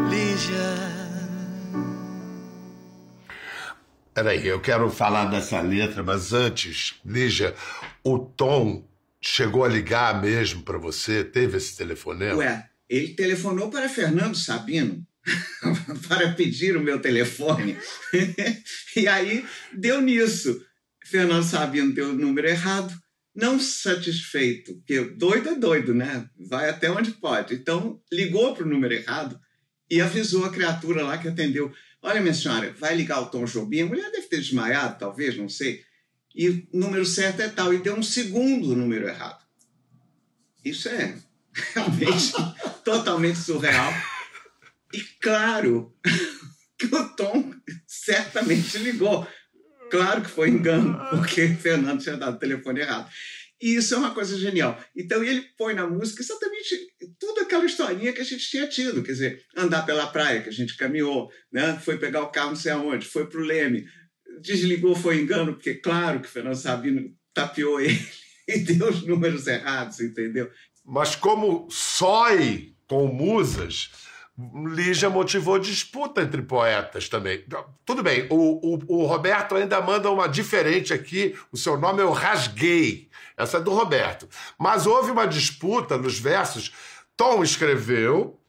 Lígia. 0.08 0.92
Peraí, 4.14 4.46
eu 4.46 4.60
quero 4.60 4.90
falar 4.90 5.26
dessa 5.26 5.60
letra, 5.60 6.02
mas 6.02 6.32
antes, 6.32 6.94
Lígia, 7.04 7.54
o 8.02 8.18
Tom 8.18 8.82
chegou 9.22 9.64
a 9.64 9.68
ligar 9.68 10.20
mesmo 10.20 10.62
para 10.62 10.78
você? 10.78 11.24
Teve 11.24 11.56
esse 11.56 11.76
telefonema? 11.76 12.36
Ué, 12.36 12.68
ele 12.88 13.14
telefonou 13.14 13.70
para 13.70 13.88
Fernando 13.88 14.36
Sabino 14.36 15.06
para 16.08 16.32
pedir 16.32 16.76
o 16.76 16.82
meu 16.82 17.00
telefone. 17.00 17.76
e 18.96 19.06
aí 19.06 19.46
deu 19.72 20.00
nisso. 20.00 20.60
Fernando 21.06 21.44
Sabino 21.44 21.92
deu 21.92 22.10
o 22.10 22.14
número 22.14 22.48
errado, 22.48 22.92
não 23.34 23.58
satisfeito, 23.58 24.74
porque 24.74 25.00
doido 25.00 25.50
é 25.50 25.54
doido, 25.54 25.94
né? 25.94 26.26
Vai 26.48 26.68
até 26.68 26.90
onde 26.90 27.12
pode. 27.12 27.54
Então 27.54 28.00
ligou 28.12 28.54
para 28.54 28.64
o 28.64 28.68
número 28.68 28.92
errado 28.92 29.38
e 29.90 30.00
avisou 30.00 30.44
a 30.44 30.50
criatura 30.50 31.04
lá 31.04 31.18
que 31.18 31.28
atendeu. 31.28 31.72
Olha, 32.02 32.20
minha 32.20 32.34
senhora, 32.34 32.74
vai 32.78 32.96
ligar 32.96 33.20
o 33.20 33.26
Tom 33.26 33.44
Jobim. 33.44 33.82
A 33.82 33.86
mulher 33.86 34.10
deve 34.10 34.26
ter 34.26 34.38
desmaiado, 34.38 34.98
talvez, 34.98 35.36
não 35.36 35.48
sei. 35.48 35.82
E 36.34 36.48
o 36.48 36.68
número 36.72 37.04
certo 37.04 37.40
é 37.40 37.48
tal. 37.48 37.72
E 37.72 37.78
deu 37.78 37.94
um 37.94 38.02
segundo 38.02 38.74
número 38.74 39.08
errado. 39.08 39.42
Isso 40.64 40.88
é 40.88 41.16
realmente 41.74 42.32
totalmente 42.84 43.38
surreal. 43.38 43.92
E 44.92 45.00
claro 45.20 45.94
que 46.78 46.86
o 46.94 47.08
Tom 47.10 47.54
certamente 47.86 48.78
ligou. 48.78 49.26
Claro 49.90 50.22
que 50.22 50.30
foi 50.30 50.48
engano, 50.48 50.98
porque 51.10 51.48
Fernando 51.48 52.02
tinha 52.02 52.16
dado 52.16 52.36
o 52.36 52.38
telefone 52.38 52.80
errado. 52.80 53.10
E 53.60 53.76
isso 53.76 53.94
é 53.94 53.98
uma 53.98 54.12
coisa 54.12 54.36
genial. 54.36 54.82
Então 54.96 55.22
ele 55.22 55.42
põe 55.56 55.72
na 55.72 55.86
música 55.86 56.20
exatamente 56.20 56.76
tudo 57.18 57.42
aquela 57.42 57.64
historinha 57.64 58.12
que 58.12 58.20
a 58.20 58.24
gente 58.24 58.50
tinha 58.50 58.66
tido. 58.66 59.04
Quer 59.04 59.12
dizer, 59.12 59.44
andar 59.56 59.86
pela 59.86 60.08
praia, 60.08 60.42
que 60.42 60.48
a 60.48 60.52
gente 60.52 60.76
caminhou, 60.76 61.30
né? 61.52 61.78
foi 61.78 61.96
pegar 61.96 62.22
o 62.22 62.30
carro 62.30 62.50
não 62.50 62.56
sei 62.56 62.72
aonde, 62.72 63.06
foi 63.06 63.28
para 63.28 63.40
o 63.40 63.44
Leme, 63.44 63.86
desligou, 64.40 64.94
foi 64.94 65.20
engano, 65.20 65.54
porque 65.54 65.74
claro 65.74 66.20
que 66.20 66.28
Fernando 66.28 66.54
Sabino 66.54 67.12
tapeou 67.34 67.80
ele 67.80 68.00
e 68.48 68.58
deu 68.58 68.88
os 68.88 69.06
números 69.06 69.46
errados, 69.46 70.00
entendeu? 70.00 70.50
Mas 70.84 71.14
como 71.14 71.68
sói 71.70 72.74
com 72.86 73.06
musas, 73.06 73.90
Lígia 74.74 75.10
motivou 75.10 75.58
disputa 75.58 76.22
entre 76.22 76.40
poetas 76.40 77.08
também. 77.08 77.44
Tudo 77.84 78.02
bem, 78.02 78.26
o, 78.30 78.76
o, 78.76 79.02
o, 79.02 79.06
Roberto 79.06 79.54
ainda 79.54 79.80
manda 79.82 80.10
uma 80.10 80.26
diferente 80.26 80.92
aqui. 80.92 81.36
O 81.52 81.56
seu 81.56 81.78
nome 81.78 82.00
eu 82.00 82.10
rasguei. 82.12 83.10
Essa 83.36 83.58
é 83.58 83.60
do 83.60 83.70
Roberto. 83.70 84.26
Mas 84.58 84.86
houve 84.86 85.10
uma 85.10 85.26
disputa 85.26 85.98
nos 85.98 86.18
versos. 86.18 86.72
Tom 87.14 87.42
escreveu: 87.42 88.40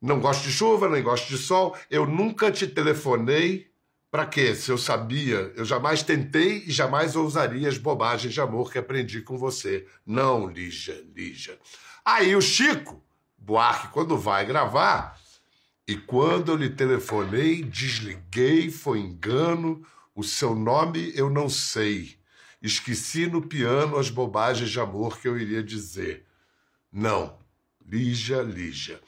Não 0.00 0.20
gosto 0.20 0.42
de 0.44 0.52
chuva, 0.52 0.90
nem 0.90 1.02
gosto 1.02 1.26
de 1.28 1.38
sol. 1.38 1.74
Eu 1.90 2.06
nunca 2.06 2.52
te 2.52 2.66
telefonei. 2.66 3.70
Para 4.14 4.26
quê? 4.26 4.54
Se 4.54 4.70
eu 4.70 4.78
sabia, 4.78 5.52
eu 5.56 5.64
jamais 5.64 6.04
tentei 6.04 6.62
e 6.68 6.70
jamais 6.70 7.16
ousaria 7.16 7.68
as 7.68 7.76
bobagens 7.76 8.32
de 8.32 8.40
amor 8.40 8.70
que 8.70 8.78
aprendi 8.78 9.20
com 9.20 9.36
você. 9.36 9.88
Não, 10.06 10.46
Lígia, 10.46 11.04
Lígia. 11.12 11.58
Aí 12.04 12.36
o 12.36 12.40
Chico 12.40 13.02
Buarque, 13.36 13.88
quando 13.88 14.16
vai 14.16 14.46
gravar, 14.46 15.20
e 15.84 15.96
quando 15.96 16.52
eu 16.52 16.56
lhe 16.56 16.70
telefonei, 16.70 17.64
desliguei, 17.64 18.70
foi 18.70 19.00
engano, 19.00 19.84
o 20.14 20.22
seu 20.22 20.54
nome 20.54 21.12
eu 21.16 21.28
não 21.28 21.48
sei. 21.48 22.16
Esqueci 22.62 23.26
no 23.26 23.42
piano 23.42 23.98
as 23.98 24.10
bobagens 24.10 24.70
de 24.70 24.78
amor 24.78 25.18
que 25.18 25.26
eu 25.26 25.36
iria 25.36 25.60
dizer. 25.60 26.24
Não, 26.92 27.36
Lígia, 27.84 28.42
Lígia. 28.42 29.00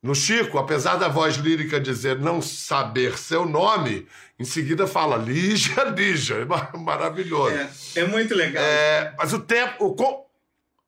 No 0.00 0.14
Chico, 0.14 0.58
apesar 0.58 0.96
da 0.96 1.08
voz 1.08 1.36
lírica 1.36 1.80
dizer 1.80 2.18
não 2.18 2.40
saber 2.40 3.18
seu 3.18 3.44
nome, 3.44 4.06
em 4.38 4.44
seguida 4.44 4.86
fala 4.86 5.16
Lígia, 5.16 5.82
Lígia. 5.84 6.36
É 6.36 6.76
maravilhoso. 6.76 7.56
É, 7.56 7.70
é 7.96 8.06
muito 8.06 8.34
legal. 8.34 8.62
É, 8.62 9.14
mas 9.18 9.32
o 9.32 9.40
tempo, 9.40 9.84
o, 9.84 10.26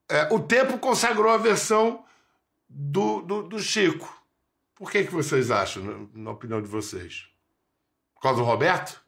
é, 0.09 0.29
o 0.33 0.38
tempo 0.38 0.79
consagrou 0.79 1.33
a 1.33 1.37
versão 1.37 2.05
do, 2.68 3.20
do, 3.23 3.42
do 3.42 3.59
Chico. 3.59 4.16
Por 4.77 4.90
que, 4.90 5.05
que 5.05 5.12
vocês 5.12 5.51
acham, 5.51 5.83
na, 5.83 6.23
na 6.23 6.31
opinião 6.31 6.62
de 6.62 6.68
vocês? 6.68 7.27
Por 8.14 8.23
causa 8.23 8.38
do 8.38 8.44
Roberto? 8.44 9.03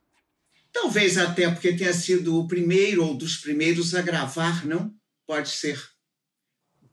Talvez 0.73 1.17
até 1.17 1.49
porque 1.49 1.75
tenha 1.75 1.93
sido 1.93 2.39
o 2.39 2.49
primeiro 2.49 3.05
ou 3.05 3.15
dos 3.15 3.37
primeiros 3.37 3.95
a 3.95 4.03
gravar, 4.03 4.67
não? 4.67 4.93
Pode 5.27 5.51
ser. 5.51 5.92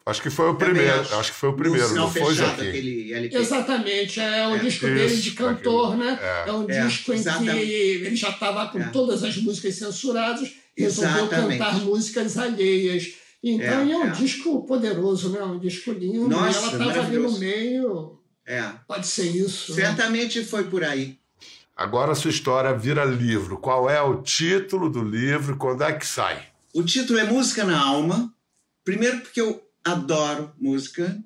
Acho 0.10 0.22
que 0.22 0.30
foi 0.30 0.50
o 0.50 0.56
primeiro. 0.56 1.02
Acho, 1.02 1.16
acho 1.16 1.32
que 1.32 1.38
foi 1.38 1.50
o 1.50 1.54
primeiro, 1.54 1.94
não 1.94 2.12
foi, 2.12 2.34
Joaquim? 2.34 2.68
Aquele 2.68 3.30
Exatamente. 3.32 4.20
É 4.20 4.48
um 4.48 4.56
é, 4.56 4.60
disco 4.60 4.86
isso, 4.86 4.96
dele 4.96 5.18
de 5.18 5.32
cantor, 5.32 5.94
aquilo, 5.94 6.04
né? 6.04 6.20
É, 6.22 6.50
é 6.50 6.54
um 6.54 6.70
é, 6.70 6.86
disco 6.86 7.14
em 7.14 7.24
que 7.24 7.50
ele 7.50 8.16
já 8.16 8.30
estava 8.30 8.68
com 8.70 8.80
é. 8.80 8.88
todas 8.90 9.24
as 9.24 9.38
músicas 9.38 9.76
censuradas 9.76 10.52
e 10.76 10.82
resolveu 10.82 11.28
cantar 11.28 11.80
músicas 11.82 12.38
alheias. 12.38 13.14
Então 13.44 13.82
é, 13.82 13.92
é 13.92 13.98
um 13.98 14.08
é. 14.08 14.12
disco 14.12 14.66
poderoso, 14.66 15.30
né? 15.30 15.44
Um 15.44 15.60
disco 15.60 15.92
lindo. 15.92 16.28
Nossa, 16.28 16.60
e 16.60 16.64
ela 16.64 16.88
estava 16.90 17.08
ali 17.08 17.18
no 17.18 17.40
meio. 17.40 18.20
É. 18.46 18.64
Pode 18.88 19.06
ser 19.06 19.28
isso. 19.28 19.76
Né? 19.76 19.86
Certamente 19.86 20.40
né? 20.40 20.46
foi 20.46 20.64
por 20.64 20.84
aí. 20.84 21.20
Agora 21.78 22.12
a 22.12 22.16
sua 22.16 22.32
história 22.32 22.74
vira 22.74 23.06
livro. 23.06 23.58
Qual 23.58 23.90
é 23.90 24.02
o 24.02 24.22
título 24.22 24.90
do 24.90 25.02
livro? 25.02 25.56
Quando 25.56 25.84
é 25.84 25.94
que 25.94 26.06
sai? 26.06 26.48
O 26.74 26.84
título 26.84 27.20
é 27.20 27.24
Música 27.24 27.64
na 27.64 27.80
Alma. 27.80 28.34
Primeiro 28.84 29.20
porque 29.22 29.40
eu 29.40 29.64
adoro 29.84 30.54
música. 30.58 31.22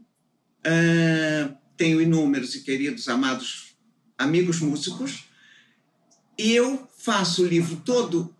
Uh, 0.66 1.56
tenho 1.76 2.02
inúmeros 2.02 2.56
e 2.56 2.62
queridos, 2.62 3.10
amados 3.10 3.76
amigos 4.18 4.60
músicos. 4.60 5.26
E 6.38 6.52
eu 6.52 6.88
faço 6.98 7.44
o 7.44 7.48
livro 7.48 7.78
todo. 7.86 8.36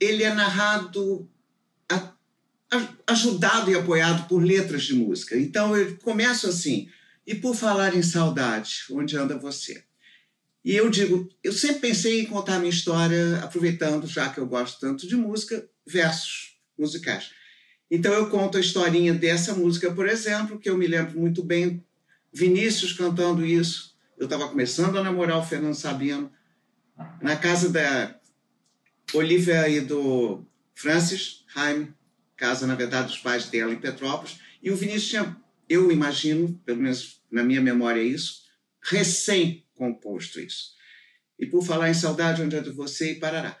Ele 0.00 0.22
é 0.22 0.34
narrado 0.34 1.28
ajudado 3.06 3.70
e 3.70 3.74
apoiado 3.74 4.26
por 4.28 4.42
letras 4.42 4.82
de 4.84 4.94
música. 4.94 5.36
Então 5.38 5.76
eu 5.76 5.96
começo 5.98 6.48
assim, 6.48 6.88
e 7.26 7.34
por 7.34 7.54
falar 7.54 7.94
em 7.94 8.02
saudade, 8.02 8.84
onde 8.90 9.16
anda 9.16 9.38
você? 9.38 9.84
E 10.64 10.74
eu 10.74 10.88
digo, 10.88 11.28
eu 11.42 11.52
sempre 11.52 11.80
pensei 11.80 12.20
em 12.20 12.26
contar 12.26 12.58
minha 12.58 12.70
história 12.70 13.38
aproveitando, 13.42 14.06
já 14.06 14.30
que 14.30 14.40
eu 14.40 14.46
gosto 14.46 14.80
tanto 14.80 15.06
de 15.06 15.14
música, 15.14 15.68
versos 15.86 16.56
musicais. 16.78 17.30
Então 17.94 18.12
eu 18.12 18.28
conto 18.28 18.58
a 18.58 18.60
historinha 18.60 19.14
dessa 19.14 19.54
música, 19.54 19.88
por 19.92 20.08
exemplo, 20.08 20.58
que 20.58 20.68
eu 20.68 20.76
me 20.76 20.84
lembro 20.84 21.16
muito 21.16 21.44
bem, 21.44 21.80
Vinícius 22.32 22.92
cantando 22.92 23.46
isso. 23.46 23.96
Eu 24.18 24.24
estava 24.24 24.48
começando 24.48 24.98
a 24.98 25.02
namorar 25.02 25.38
o 25.38 25.44
Fernando 25.44 25.76
Sabino 25.76 26.28
na 27.22 27.36
casa 27.36 27.68
da 27.68 28.18
Olivia 29.12 29.68
e 29.68 29.80
do 29.80 30.44
Francis 30.74 31.44
Haim, 31.54 31.94
casa, 32.36 32.66
na 32.66 32.74
verdade, 32.74 33.06
dos 33.06 33.18
pais 33.18 33.46
dela 33.46 33.72
em 33.72 33.78
Petrópolis. 33.78 34.40
E 34.60 34.72
o 34.72 34.76
Vinícius 34.76 35.10
tinha, 35.10 35.36
eu 35.68 35.92
imagino, 35.92 36.60
pelo 36.66 36.82
menos 36.82 37.22
na 37.30 37.44
minha 37.44 37.60
memória 37.60 38.00
é 38.00 38.04
isso, 38.04 38.42
recém 38.82 39.64
composto 39.72 40.40
isso. 40.40 40.72
E 41.38 41.46
por 41.46 41.64
falar 41.64 41.90
em 41.90 41.94
saudade, 41.94 42.42
onde 42.42 42.56
é 42.56 42.60
de 42.60 42.70
você 42.70 43.12
e 43.12 43.20
parará. 43.20 43.56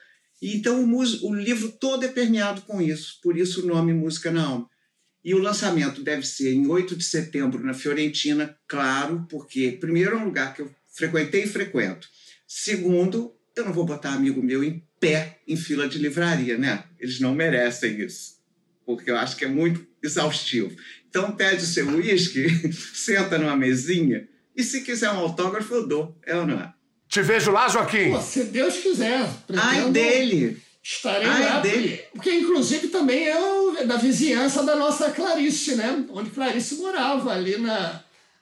Então 0.52 0.84
o, 0.84 0.98
o, 0.98 1.34
livro 1.34 1.72
todo 1.72 2.04
é 2.04 2.08
permeado 2.08 2.62
com 2.62 2.82
isso, 2.82 3.18
por 3.22 3.36
isso 3.36 3.62
o 3.62 3.66
nome 3.66 3.92
Música 3.92 4.30
na 4.30 4.44
Alma. 4.44 4.68
E 5.24 5.34
o 5.34 5.38
lançamento 5.38 6.02
deve 6.02 6.26
ser 6.26 6.52
em 6.52 6.66
8 6.66 6.96
de 6.96 7.04
setembro 7.04 7.64
na 7.64 7.72
Fiorentina, 7.72 8.54
claro, 8.68 9.26
porque, 9.30 9.78
primeiro, 9.80 10.16
é 10.16 10.18
um 10.18 10.26
lugar 10.26 10.52
que 10.54 10.60
eu 10.60 10.70
frequentei 10.94 11.44
e 11.44 11.48
frequento. 11.48 12.06
Segundo, 12.46 13.34
eu 13.56 13.64
não 13.64 13.72
vou 13.72 13.86
botar 13.86 14.12
amigo 14.12 14.42
meu 14.42 14.62
em 14.62 14.84
pé 15.00 15.38
em 15.48 15.56
fila 15.56 15.88
de 15.88 15.98
livraria, 15.98 16.58
né? 16.58 16.84
Eles 17.00 17.20
não 17.20 17.34
merecem 17.34 17.98
isso 18.00 18.34
porque 18.84 19.10
eu 19.10 19.16
acho 19.16 19.36
que 19.36 19.44
é 19.44 19.48
muito 19.48 19.86
exaustivo. 20.02 20.76
Então, 21.08 21.32
pede 21.32 21.62
o 21.62 21.66
seu 21.66 21.88
uísque, 21.88 22.46
senta 22.72 23.38
numa 23.38 23.56
mesinha 23.56 24.28
e, 24.54 24.62
se 24.62 24.82
quiser 24.82 25.10
um 25.10 25.18
autógrafo, 25.18 25.74
eu 25.74 25.86
dou. 25.86 26.20
É 26.24 26.36
ou 26.36 26.46
não 26.46 26.60
é? 26.60 26.72
Te 27.14 27.22
vejo 27.22 27.52
lá, 27.52 27.68
Joaquim. 27.68 28.10
Pô, 28.10 28.20
se 28.20 28.42
Deus 28.42 28.74
quiser. 28.78 29.24
Ai 29.56 29.88
dele. 29.88 30.60
Estarei 30.82 31.28
Ai 31.28 31.44
lá. 31.44 31.60
Dele. 31.60 32.02
Porque, 32.12 32.28
inclusive, 32.34 32.88
também 32.88 33.28
é 33.28 33.84
da 33.86 33.96
vizinhança 33.96 34.64
da 34.64 34.74
nossa 34.74 35.12
Clarice, 35.12 35.76
né? 35.76 36.06
Onde 36.10 36.30
Clarice 36.30 36.74
morava, 36.74 37.32
ali 37.32 37.56
na, 37.56 38.00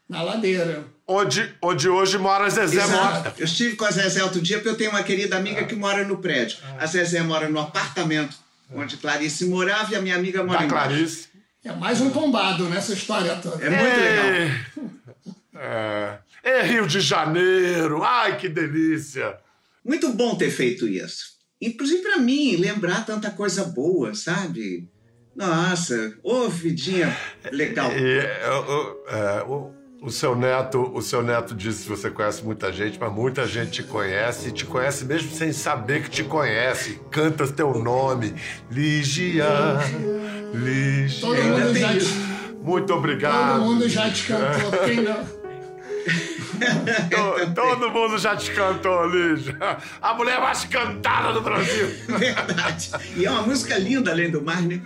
na 0.09 0.23
ladeira. 0.23 0.87
Onde, 1.07 1.55
onde 1.61 1.87
hoje 1.87 2.17
mora 2.17 2.47
a 2.47 2.49
Zezé 2.49 2.83
Exato. 2.83 3.15
Mota. 3.15 3.35
Eu 3.37 3.45
estive 3.45 3.77
com 3.77 3.85
a 3.85 3.91
Zezé 3.91 4.25
outro 4.25 4.41
dia, 4.41 4.57
porque 4.57 4.71
eu 4.71 4.77
tenho 4.77 4.91
uma 4.91 5.03
querida 5.03 5.37
amiga 5.37 5.65
que 5.65 5.75
mora 5.75 6.03
no 6.03 6.17
prédio. 6.17 6.57
A 6.81 6.87
Zezé 6.87 7.21
mora 7.21 7.51
no 7.51 7.61
apartamento 7.61 8.39
onde 8.75 8.97
Clarice 8.97 9.45
morava 9.45 9.93
e 9.93 9.97
a 9.97 10.01
minha 10.01 10.17
amiga 10.17 10.43
mora 10.43 10.61
da 10.61 10.67
Clarice. 10.67 11.29
É 11.63 11.73
mais 11.73 12.01
um 12.01 12.09
tombado 12.09 12.65
nessa 12.71 12.95
história 12.95 13.37
toda. 13.37 13.63
É 13.63 13.69
muito 13.69 14.01
é... 14.01 14.45
legal. 14.47 14.91
É... 15.55 16.19
é 16.43 16.63
Rio 16.63 16.87
de 16.87 17.01
Janeiro. 17.01 18.03
Ai, 18.03 18.37
que 18.39 18.49
delícia. 18.49 19.37
Muito 19.85 20.13
bom 20.13 20.35
ter 20.37 20.51
feito 20.51 20.87
isso. 20.87 21.33
inclusive 21.61 22.03
para 22.03 22.19
mim, 22.19 22.57
lembrar 22.57 23.05
tanta 23.05 23.31
coisa 23.31 23.65
boa, 23.65 24.15
sabe? 24.15 24.89
Nossa, 25.35 26.15
ô 26.23 26.49
vidinha 26.49 27.17
legal. 27.51 27.91
E, 27.93 28.19
o, 28.49 29.09
é, 29.09 29.43
o, 29.45 29.71
o 30.03 30.11
seu 30.11 30.37
neto, 30.37 30.91
o 30.95 31.01
seu 31.01 31.23
neto 31.23 31.55
disse 31.55 31.85
que 31.85 31.89
você 31.89 32.11
conhece 32.11 32.45
muita 32.45 32.73
gente, 32.73 32.99
mas 33.01 33.13
muita 33.13 33.47
gente 33.47 33.71
te 33.71 33.83
conhece 33.83 34.49
e 34.49 34.53
te 34.53 34.65
conhece 34.67 35.05
mesmo 35.05 35.31
sem 35.35 35.53
saber 35.53 36.03
que 36.03 36.11
te 36.11 36.25
conhece. 36.25 37.01
Canta 37.11 37.47
teu 37.49 37.73
nome, 37.79 38.35
Ligia, 38.71 39.47
Ligia. 40.53 41.21
Todo 41.21 41.43
mundo 41.43 41.75
já 41.79 41.99
te, 41.99 42.05
Muito 42.63 42.93
obrigado. 42.93 43.59
todo 43.61 43.65
mundo 43.65 43.89
já 43.89 44.11
te 44.11 44.27
cantou, 44.27 44.71
quem 44.85 45.01
não? 45.01 45.42
To- 47.11 47.55
Todo 47.55 47.91
mundo 47.91 48.19
já 48.19 48.37
te 48.37 48.51
cantou, 48.53 49.07
Lígia. 49.07 49.57
A 50.01 50.15
mulher 50.15 50.41
mais 50.41 50.65
cantada 50.65 51.33
do 51.33 51.41
Brasil. 51.41 51.89
Verdade. 52.07 52.91
E 53.17 53.25
é 53.25 53.31
uma 53.31 53.43
música 53.43 53.77
linda, 53.79 54.11
além 54.11 54.31
do 54.31 54.43
mais, 54.43 54.65
né? 54.65 54.81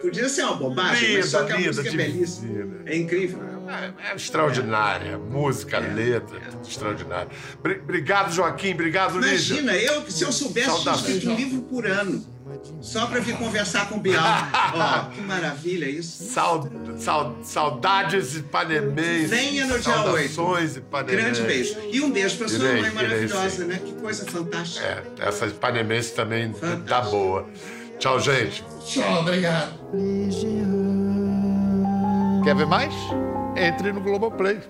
Podia 0.00 0.28
ser 0.28 0.42
uma 0.44 0.54
bobagem, 0.56 1.16
mas 1.16 1.26
só 1.26 1.44
que 1.44 1.52
a 1.52 1.56
Linda, 1.56 1.68
música 1.68 1.88
é 1.88 1.90
linda, 1.92 2.04
belíssima. 2.04 2.74
É 2.86 2.96
incrível. 2.96 3.40
É, 3.68 4.10
é 4.12 4.14
extraordinária. 4.16 5.18
Música, 5.18 5.78
letra, 5.78 6.40
tudo 6.50 6.68
extraordinário. 6.68 7.30
Bri- 7.62 7.80
Obrigado, 7.82 8.32
Joaquim. 8.32 8.72
Obrigado, 8.72 9.18
Lígia. 9.18 9.60
Imagina, 9.60 9.76
eu, 9.76 10.10
se 10.10 10.24
eu 10.24 10.32
soubesse, 10.32 10.66
Saudações. 10.66 11.08
escrito 11.16 11.30
um 11.30 11.36
livro 11.36 11.62
por 11.62 11.86
ano. 11.86 12.24
Só 12.80 13.06
para 13.06 13.20
vir 13.20 13.36
conversar 13.36 13.88
com 13.88 13.96
o 13.96 14.00
Bial. 14.00 14.22
Ó, 14.74 15.10
que 15.10 15.20
maravilha 15.20 15.86
isso. 15.88 16.24
Sau- 16.24 16.68
sau- 16.98 17.36
saudades 17.42 18.36
ipanemenses. 18.36 19.30
Venha 19.30 19.66
no 19.66 19.78
dia 19.78 19.90
8. 20.02 20.34
Saudações 20.34 20.76
ipanemenses. 20.76 21.22
Grande 21.38 21.42
beijo. 21.42 21.76
E 21.90 22.00
um 22.00 22.10
beijo 22.10 22.36
para 22.38 22.48
sua 22.48 22.58
Irei, 22.68 22.80
mãe 22.82 22.90
maravilhosa, 22.90 23.64
né? 23.64 23.80
Que 23.84 23.92
coisa 23.94 24.24
fantástica. 24.26 24.84
É, 24.86 25.28
essa 25.28 25.46
ipanemense 25.46 26.12
também 26.14 26.52
Fantástico. 26.52 26.86
tá 26.88 27.00
boa. 27.02 27.48
Tchau, 27.98 28.18
gente. 28.20 28.64
Tchau, 28.84 29.20
obrigado. 29.20 29.72
Quer 32.44 32.56
ver 32.56 32.66
mais? 32.66 32.92
Entre 33.56 33.92
no 33.92 34.00
Globoplay. 34.00 34.60